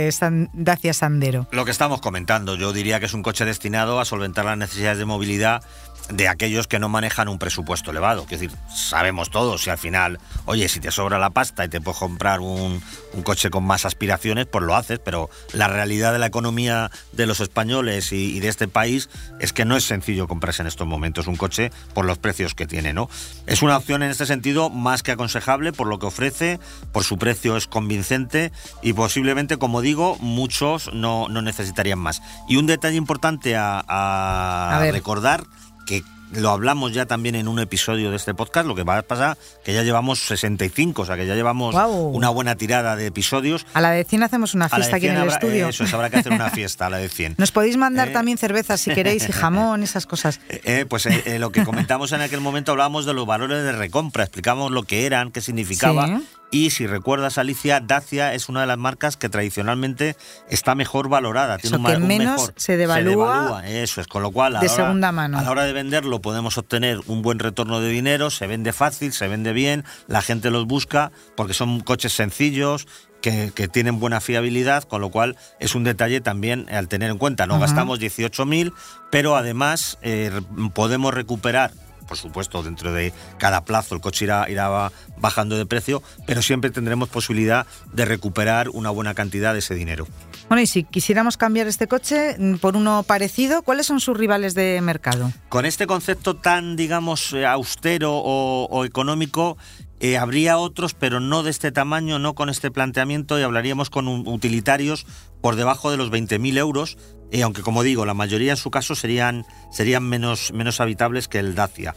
Dacia 0.54 0.94
Sandero? 0.94 1.48
Lo 1.52 1.66
que 1.66 1.72
estamos 1.72 2.02
comentando, 2.02 2.56
yo 2.56 2.74
diría 2.74 3.00
que 3.00 3.06
es 3.06 3.14
un 3.14 3.24
coche 3.24 3.46
destinado 3.46 4.00
a 4.00 4.06
solventar 4.06 4.46
las 4.46 4.58
necesidades 4.58 4.98
de 4.98 5.06
movilidad 5.06 5.64
de 6.10 6.28
aquellos 6.28 6.68
que 6.68 6.80
no 6.80 6.90
manejan 6.90 7.28
un 7.28 7.40
presupuesto 7.40 7.92
elevado. 7.92 8.24
Es 8.24 8.40
decir, 8.40 8.52
sabemos 8.74 9.30
todos, 9.30 9.64
si 9.64 9.70
al 9.70 9.78
final, 9.78 10.20
oye, 10.46 10.70
si 10.70 10.80
te 10.80 10.92
sobra 10.92 11.20
la 11.20 11.32
pasta 11.32 11.66
y 11.66 11.70
te 11.70 11.82
puedes 11.82 12.00
comprar 12.00 12.40
un, 12.40 12.82
coche 13.24 13.50
con 13.50 13.64
más 13.64 13.86
aspiraciones, 13.86 14.46
pues 14.46 14.64
lo 14.64 14.76
haces, 14.76 15.00
pero 15.00 15.30
la 15.54 15.68
realidad 15.68 16.14
de 16.14 16.20
la 16.20 16.28
economía 16.28 16.92
de 17.14 17.26
los 17.26 17.40
españoles 17.40 18.12
y, 18.12 18.40
de 18.40 18.48
este 18.48 18.68
país 18.68 19.10
es 19.40 19.54
que 19.54 19.66
no 19.66 19.76
es 19.76 19.86
sencillo 19.86 20.28
comprarse 20.28 20.62
en 20.62 20.68
estos 20.68 20.88
momentos 20.88 21.28
un 21.28 21.36
coche 21.36 21.72
por 21.94 22.06
los 22.06 22.20
precios 22.20 22.54
que 22.54 22.68
tiene, 22.68 22.94
¿no? 22.94 23.10
Es 23.48 23.64
una 23.64 23.76
opción 23.76 24.04
en 24.04 24.12
este 24.12 24.26
sentido 24.26 24.70
más 24.70 25.04
que 25.04 25.12
aconsejable 25.12 25.74
por 25.74 25.88
lo 25.88 26.00
que 26.00 26.06
ofrece, 26.06 26.60
por 26.92 27.04
su 27.04 27.18
precio 27.18 27.58
es 27.58 27.68
convincente 27.68 28.52
y 28.82 28.94
posiblemente, 28.94 29.58
como 29.58 29.82
digo, 29.82 30.18
muchos 30.20 30.94
no, 30.94 31.28
necesitarían 31.28 32.00
más. 32.00 32.22
Y 32.48 32.58
un 32.58 32.68
detalle 32.68 32.98
importante 32.98 33.56
a 33.58 34.88
recordar 34.92 35.46
que 35.88 36.04
lo 36.34 36.50
hablamos 36.50 36.94
ya 36.94 37.06
también 37.06 37.36
en 37.36 37.48
un 37.48 37.60
episodio 37.60 38.12
de 38.12 38.18
este 38.18 38.34
podcast, 38.34 38.68
lo 38.68 38.76
que 38.76 38.84
va 38.84 38.98
a 38.98 39.02
pasar 39.02 39.38
que 39.64 39.74
ya 39.74 39.84
llevamos 39.84 40.20
65, 40.28 41.02
o 41.02 41.06
sea 41.06 41.16
que 41.16 41.26
ya 41.26 41.36
llevamos 41.36 41.74
una 41.76 42.30
buena 42.30 42.56
tirada 42.56 42.96
de 42.96 43.08
episodios. 43.08 43.66
A 43.74 43.82
la 43.82 43.92
de 43.92 44.04
100 44.04 44.24
hacemos 44.24 44.54
una 44.54 44.70
fiesta 44.70 44.98
aquí 44.98 45.08
en 45.08 45.18
el 45.18 45.30
estudio. 45.30 45.70
Eso 45.70 45.84
es, 45.84 45.94
habrá 45.94 46.10
que 46.10 46.18
hacer 46.18 46.34
una 46.34 46.50
fiesta 46.50 46.88
a 46.88 46.90
la 46.90 46.98
de 46.98 47.10
100. 47.10 47.36
Nos 47.38 47.52
podéis 47.52 47.78
mandar 47.78 48.10
eh, 48.10 48.12
también 48.12 48.38
cervezas 48.38 48.82
si 48.82 48.94
queréis 48.94 49.28
y 49.28 49.32
jamón, 49.32 49.84
esas 49.84 50.06
cosas. 50.06 50.40
Eh, 50.50 50.62
eh, 50.64 50.86
pues 50.88 51.08
lo 51.40 51.52
que 51.52 51.64
comentamos 51.64 52.12
en 52.14 52.22
aquel 52.22 52.42
momento 52.42 52.72
hablábamos 52.72 53.06
de 53.06 53.14
los 53.14 53.26
valores 53.26 53.64
de 53.64 53.72
recompra, 53.74 54.24
explicamos 54.24 54.72
lo 54.72 54.84
que 54.84 55.06
eran, 55.06 55.32
qué 55.32 55.42
significaba 55.42 56.22
y 56.50 56.70
si 56.70 56.88
recuerdas, 56.88 57.38
Alicia, 57.38 57.82
Dacia 57.82 58.34
es 58.34 58.48
una 58.48 58.62
de 58.62 58.68
las 58.68 58.78
marcas 58.78 59.18
que 59.18 59.28
tradicionalmente 59.28 60.16
está 60.50 60.76
mejor 60.76 61.10
valorada. 61.10 61.58
Tiene 61.58 61.84
que 61.84 61.98
menos 61.98 62.54
se, 62.56 62.78
devalúa 62.78 63.68
Eso 63.68 64.00
es, 64.02 64.08
con 64.08 64.24
lo 64.24 64.32
cual 64.32 64.56
a 64.56 64.60
de 64.62 64.68
la, 64.68 64.74
segunda 64.74 65.12
mano. 65.12 65.38
a 65.38 65.42
la 65.42 65.52
hora 65.52 65.66
de 65.66 65.74
venderlo 65.74 66.22
podemos 66.22 66.58
obtener 66.58 67.00
un 67.08 67.22
buen 67.22 67.40
retorno 67.40 67.82
de 67.82 67.90
dinero, 67.90 68.30
se 68.30 68.48
vende 68.48 68.72
fácil, 68.72 69.12
se 69.12 69.28
vende 69.28 69.52
bien, 69.52 69.84
la 70.08 70.22
gente 70.22 70.50
los 70.50 70.66
busca 70.66 71.12
porque 71.36 71.54
son 71.54 71.82
coches 71.82 72.14
sencillos, 72.14 72.88
que, 73.22 73.68
tienen 73.68 74.00
buena 74.00 74.22
fiabilidad, 74.22 74.84
con 74.84 75.02
lo 75.02 75.10
cual 75.10 75.36
es 75.60 75.76
un 75.76 75.84
detalle 75.84 76.22
también 76.22 76.68
al 76.72 76.88
tener 76.88 77.12
en 77.12 77.18
cuenta. 77.18 77.46
No 77.46 77.60
gastamos 77.60 78.00
18.000, 78.00 78.74
pero 79.12 79.36
además 79.36 79.98
eh, 80.02 80.32
podemos 80.74 81.14
recuperar 81.14 81.72
por 82.08 82.18
supuesto, 82.18 82.64
dentro 82.64 82.94
de 82.94 83.14
cada 83.38 83.66
plazo 83.66 83.96
el 83.96 84.02
coche 84.02 84.26
irá, 84.26 84.50
irá 84.50 84.92
bajando 85.18 85.58
de 85.58 85.66
precio, 85.66 86.02
pero 86.26 86.42
siempre 86.42 86.72
tendremos 86.72 87.10
posibilidad 87.10 87.68
de 87.94 88.06
recuperar 88.06 88.70
una 88.70 88.90
buena 88.90 89.14
cantidad 89.14 89.54
de 89.54 89.60
ese 89.60 89.76
dinero. 89.76 90.08
Bueno, 90.48 90.62
y 90.62 90.68
si 90.68 90.84
quisiéramos 90.84 91.36
cambiar 91.36 91.68
este 91.68 91.88
coche 91.88 92.36
mm, 92.38 92.56
por 92.56 92.76
uno 92.78 93.04
parecido, 93.04 93.64
¿cuáles 93.64 93.86
son 93.86 94.00
sus 94.00 94.18
rivales 94.18 94.54
de 94.54 94.80
mercado? 94.82 95.32
Con 95.50 95.66
este 95.66 95.88
concepto 95.88 96.36
tan, 96.36 96.76
digamos, 96.76 97.34
eh, 97.34 97.46
austero 97.46 98.14
o, 98.16 98.86
económico, 98.86 99.58
eh, 100.00 100.18
habría 100.18 100.58
otros, 100.58 100.94
pero 100.94 101.20
no 101.20 101.44
de 101.44 101.50
este 101.50 101.72
tamaño, 101.72 102.20
no 102.20 102.36
con 102.36 102.50
este 102.50 102.72
planteamiento, 102.72 103.40
y 103.40 103.44
hablaríamos 103.44 103.90
con 103.90 104.08
utilitarios 104.08 105.06
por 105.42 105.56
debajo 105.56 105.90
de 105.92 105.98
los 105.98 106.12
20.000 106.12 106.58
euros, 106.58 106.98
y 107.32 107.42
aunque 107.42 107.62
como 107.62 107.84
digo, 107.84 108.06
la 108.06 108.14
mayoría 108.14 108.52
en 108.52 108.58
su 108.58 108.72
caso 108.72 108.96
serían, 108.96 109.46
serían 109.72 110.04
menos, 110.04 110.54
menos 110.54 110.80
habitables 110.80 111.28
que 111.28 111.40
el 111.40 111.56
Dacia. 111.56 111.96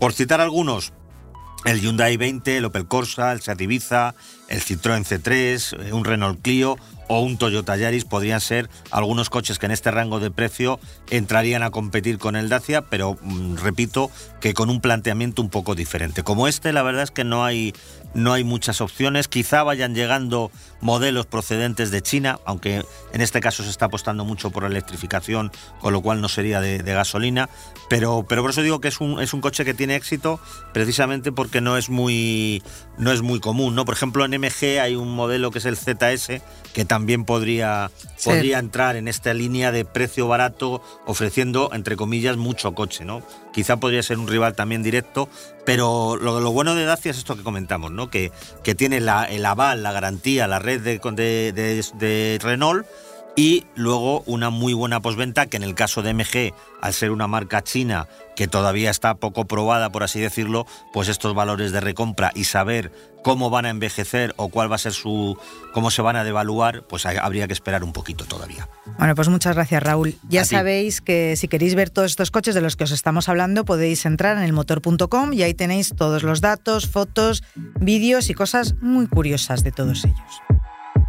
Por 0.00 0.12
citar 0.12 0.40
algunos, 0.40 0.92
el 1.64 1.80
Hyundai 1.80 2.16
20, 2.16 2.56
el 2.56 2.64
Opel 2.64 2.86
Corsa, 2.86 3.32
el 3.32 3.40
Seat 3.40 3.60
Ibiza, 3.60 4.14
el 4.48 4.60
Citroën 4.62 5.04
C3, 5.04 5.86
eh, 5.88 5.92
un 5.92 6.04
Renault 6.04 6.40
Clio 6.42 6.76
o 7.08 7.20
un 7.20 7.38
Toyota 7.38 7.76
Yaris 7.76 8.04
podrían 8.04 8.40
ser 8.40 8.68
algunos 8.90 9.30
coches 9.30 9.58
que 9.58 9.66
en 9.66 9.72
este 9.72 9.90
rango 9.90 10.20
de 10.20 10.30
precio 10.30 10.78
entrarían 11.10 11.62
a 11.62 11.70
competir 11.70 12.18
con 12.18 12.36
el 12.36 12.48
Dacia, 12.48 12.82
pero 12.82 13.16
mm, 13.22 13.56
repito 13.56 14.10
que 14.40 14.54
con 14.54 14.70
un 14.70 14.80
planteamiento 14.80 15.42
un 15.42 15.48
poco 15.48 15.74
diferente. 15.74 16.22
Como 16.22 16.48
este, 16.48 16.72
la 16.72 16.82
verdad 16.82 17.02
es 17.02 17.10
que 17.10 17.24
no 17.24 17.44
hay 17.44 17.74
no 18.14 18.32
hay 18.32 18.44
muchas 18.44 18.80
opciones. 18.80 19.28
Quizá 19.28 19.62
vayan 19.62 19.94
llegando 19.94 20.50
modelos 20.80 21.26
procedentes 21.26 21.90
de 21.90 22.02
China, 22.02 22.38
aunque 22.44 22.84
en 23.12 23.20
este 23.20 23.40
caso 23.40 23.62
se 23.62 23.70
está 23.70 23.86
apostando 23.86 24.24
mucho 24.24 24.50
por 24.50 24.62
la 24.62 24.68
electrificación, 24.68 25.52
con 25.80 25.92
lo 25.92 26.00
cual 26.00 26.20
no 26.20 26.28
sería 26.28 26.60
de, 26.60 26.78
gasolina. 26.82 27.48
Pero, 27.88 28.24
pero 28.28 28.42
por 28.42 28.50
eso 28.50 28.62
digo 28.62 28.80
que 28.80 28.88
es 28.88 29.00
un, 29.00 29.20
es 29.20 29.34
un 29.34 29.40
coche 29.40 29.64
que 29.64 29.74
tiene 29.74 29.94
éxito, 29.94 30.40
precisamente 30.72 31.32
porque 31.32 31.60
no 31.60 31.76
es 31.76 31.90
muy, 31.90 32.62
no 32.96 33.12
es 33.12 33.22
muy 33.22 33.40
común. 33.40 33.74
¿no? 33.74 33.84
Por 33.84 33.94
ejemplo, 33.94 34.24
en 34.24 34.34
MG 34.38 34.80
hay 34.80 34.94
un 34.94 35.14
modelo 35.14 35.50
que 35.50 35.58
es 35.58 35.64
el 35.64 35.76
ZS, 35.76 36.42
que 36.72 36.84
también 36.84 37.24
podría, 37.24 37.90
podría 38.24 38.58
entrar 38.58 38.96
en 38.96 39.08
esta 39.08 39.34
línea 39.34 39.72
de 39.72 39.84
precio 39.84 40.28
barato, 40.28 40.82
ofreciendo, 41.06 41.70
entre 41.72 41.96
comillas, 41.96 42.36
mucho 42.36 42.74
coche, 42.74 43.04
¿no? 43.04 43.22
Quizá 43.52 43.78
podría 43.78 44.02
ser 44.02 44.18
un 44.18 44.28
rival 44.28 44.54
también 44.54 44.82
directo, 44.82 45.28
pero 45.64 46.16
lo, 46.16 46.50
bueno 46.52 46.74
de 46.74 46.84
Dacia 46.84 47.10
es 47.10 47.18
esto 47.18 47.36
que 47.36 47.42
comentamos, 47.42 47.90
¿no? 47.90 48.10
Que, 48.10 48.32
que 48.62 48.74
tiene 48.74 49.00
la, 49.00 49.24
el 49.24 49.44
aval, 49.44 49.82
la 49.82 49.92
garantía, 49.92 50.46
la 50.46 50.58
red 50.58 50.80
de, 50.80 50.98
de, 51.52 51.84
de 51.94 52.38
Renault 52.42 52.86
y 53.38 53.64
luego 53.76 54.24
una 54.26 54.50
muy 54.50 54.72
buena 54.72 55.00
posventa 55.00 55.46
que 55.46 55.58
en 55.58 55.62
el 55.62 55.76
caso 55.76 56.02
de 56.02 56.12
MG, 56.12 56.52
al 56.80 56.92
ser 56.92 57.12
una 57.12 57.28
marca 57.28 57.62
china 57.62 58.08
que 58.34 58.48
todavía 58.48 58.90
está 58.90 59.14
poco 59.14 59.44
probada, 59.44 59.92
por 59.92 60.02
así 60.02 60.18
decirlo, 60.18 60.66
pues 60.92 61.06
estos 61.06 61.36
valores 61.36 61.70
de 61.70 61.78
recompra 61.78 62.32
y 62.34 62.42
saber 62.42 62.90
cómo 63.22 63.48
van 63.48 63.66
a 63.66 63.70
envejecer 63.70 64.34
o 64.38 64.48
cuál 64.48 64.68
va 64.68 64.74
a 64.74 64.78
ser 64.78 64.92
su 64.92 65.38
cómo 65.72 65.92
se 65.92 66.02
van 66.02 66.16
a 66.16 66.24
devaluar, 66.24 66.82
pues 66.88 67.06
habría 67.06 67.46
que 67.46 67.52
esperar 67.52 67.84
un 67.84 67.92
poquito 67.92 68.24
todavía. 68.24 68.68
Bueno, 68.98 69.14
pues 69.14 69.28
muchas 69.28 69.54
gracias, 69.54 69.84
Raúl. 69.84 70.16
Ya 70.28 70.44
sabéis 70.44 71.00
que 71.00 71.36
si 71.36 71.46
queréis 71.46 71.76
ver 71.76 71.90
todos 71.90 72.10
estos 72.10 72.32
coches 72.32 72.56
de 72.56 72.60
los 72.60 72.74
que 72.74 72.84
os 72.84 72.90
estamos 72.90 73.28
hablando, 73.28 73.64
podéis 73.64 74.04
entrar 74.04 74.36
en 74.36 74.42
elmotor.com 74.42 75.32
y 75.32 75.44
ahí 75.44 75.54
tenéis 75.54 75.94
todos 75.94 76.24
los 76.24 76.40
datos, 76.40 76.88
fotos, 76.88 77.44
vídeos 77.54 78.30
y 78.30 78.34
cosas 78.34 78.74
muy 78.80 79.06
curiosas 79.06 79.62
de 79.62 79.70
todos 79.70 80.04
ellos. 80.04 80.47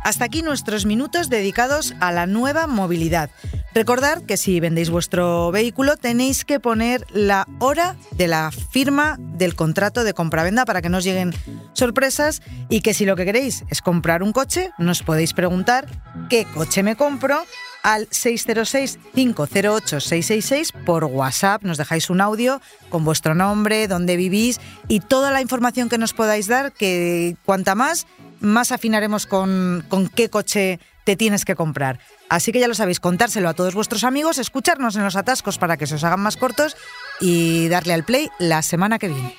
Hasta 0.04 0.26
aquí 0.26 0.42
nuestros 0.42 0.86
minutos 0.86 1.30
dedicados 1.30 1.94
a 2.00 2.12
la 2.12 2.26
nueva 2.26 2.68
movilidad. 2.68 3.30
Recordad 3.74 4.24
que 4.24 4.38
si 4.38 4.60
vendéis 4.60 4.90
vuestro 4.90 5.52
vehículo 5.52 5.96
tenéis 5.96 6.44
que 6.44 6.60
poner 6.60 7.06
la 7.12 7.48
hora 7.60 7.96
de 8.12 8.28
la 8.28 8.52
firma 8.52 9.16
del 9.20 9.56
contrato 9.56 10.04
de 10.04 10.14
compravenda 10.14 10.66
para 10.66 10.82
que 10.82 10.90
no 10.90 10.98
os 10.98 11.04
lleguen 11.04 11.34
sorpresas 11.74 12.42
y 12.70 12.82
que 12.82 12.96
si 12.96 13.06
lo 13.06 13.16
que 13.16 13.26
queréis 13.26 13.64
es 13.70 13.82
comprar 13.82 14.24
un 14.24 14.34
coche, 14.34 14.72
nos 14.80 15.04
podéis 15.04 15.34
preguntar 15.34 15.88
qué 16.30 16.46
coche 16.46 16.82
me 16.82 16.96
compro 16.96 17.44
al 17.84 18.10
606-508-666 18.10 20.74
por 20.86 21.06
WhatsApp. 21.06 21.64
Nos 21.64 21.78
dejáis 21.78 22.10
un 22.10 22.22
audio 22.22 22.60
con 22.90 23.06
vuestro 23.06 23.36
nombre, 23.36 23.88
dónde 23.88 24.18
vivís 24.18 24.60
y 24.88 25.02
toda 25.02 25.32
la 25.32 25.42
información 25.42 25.90
que 25.90 25.98
nos 25.98 26.14
podáis 26.14 26.48
dar, 26.48 26.72
que 26.72 27.36
cuanta 27.46 27.76
más, 27.76 28.08
más 28.40 28.72
afinaremos 28.72 29.26
con, 29.26 29.86
con 29.90 30.08
qué 30.10 30.30
coche 30.30 30.80
te 31.04 31.16
tienes 31.16 31.46
que 31.46 31.56
comprar. 31.56 32.00
Así 32.30 32.52
que 32.52 32.60
ya 32.60 32.68
lo 32.68 32.76
sabéis, 32.76 33.00
contárselo 33.00 33.50
a 33.50 33.54
todos 33.54 33.74
vuestros 33.74 34.04
amigos, 34.04 34.38
escucharnos 34.38 34.96
en 34.96 35.04
los 35.04 35.16
atascos 35.16 35.58
para 35.58 35.78
que 35.78 35.88
se 35.88 35.96
os 35.96 36.04
hagan 36.04 36.20
más 36.20 36.38
cortos 36.38 36.78
y 37.20 37.68
darle 37.70 37.94
al 37.94 38.04
play 38.04 38.30
la 38.38 38.62
semana 38.62 39.00
que 39.00 39.08
viene. 39.08 39.36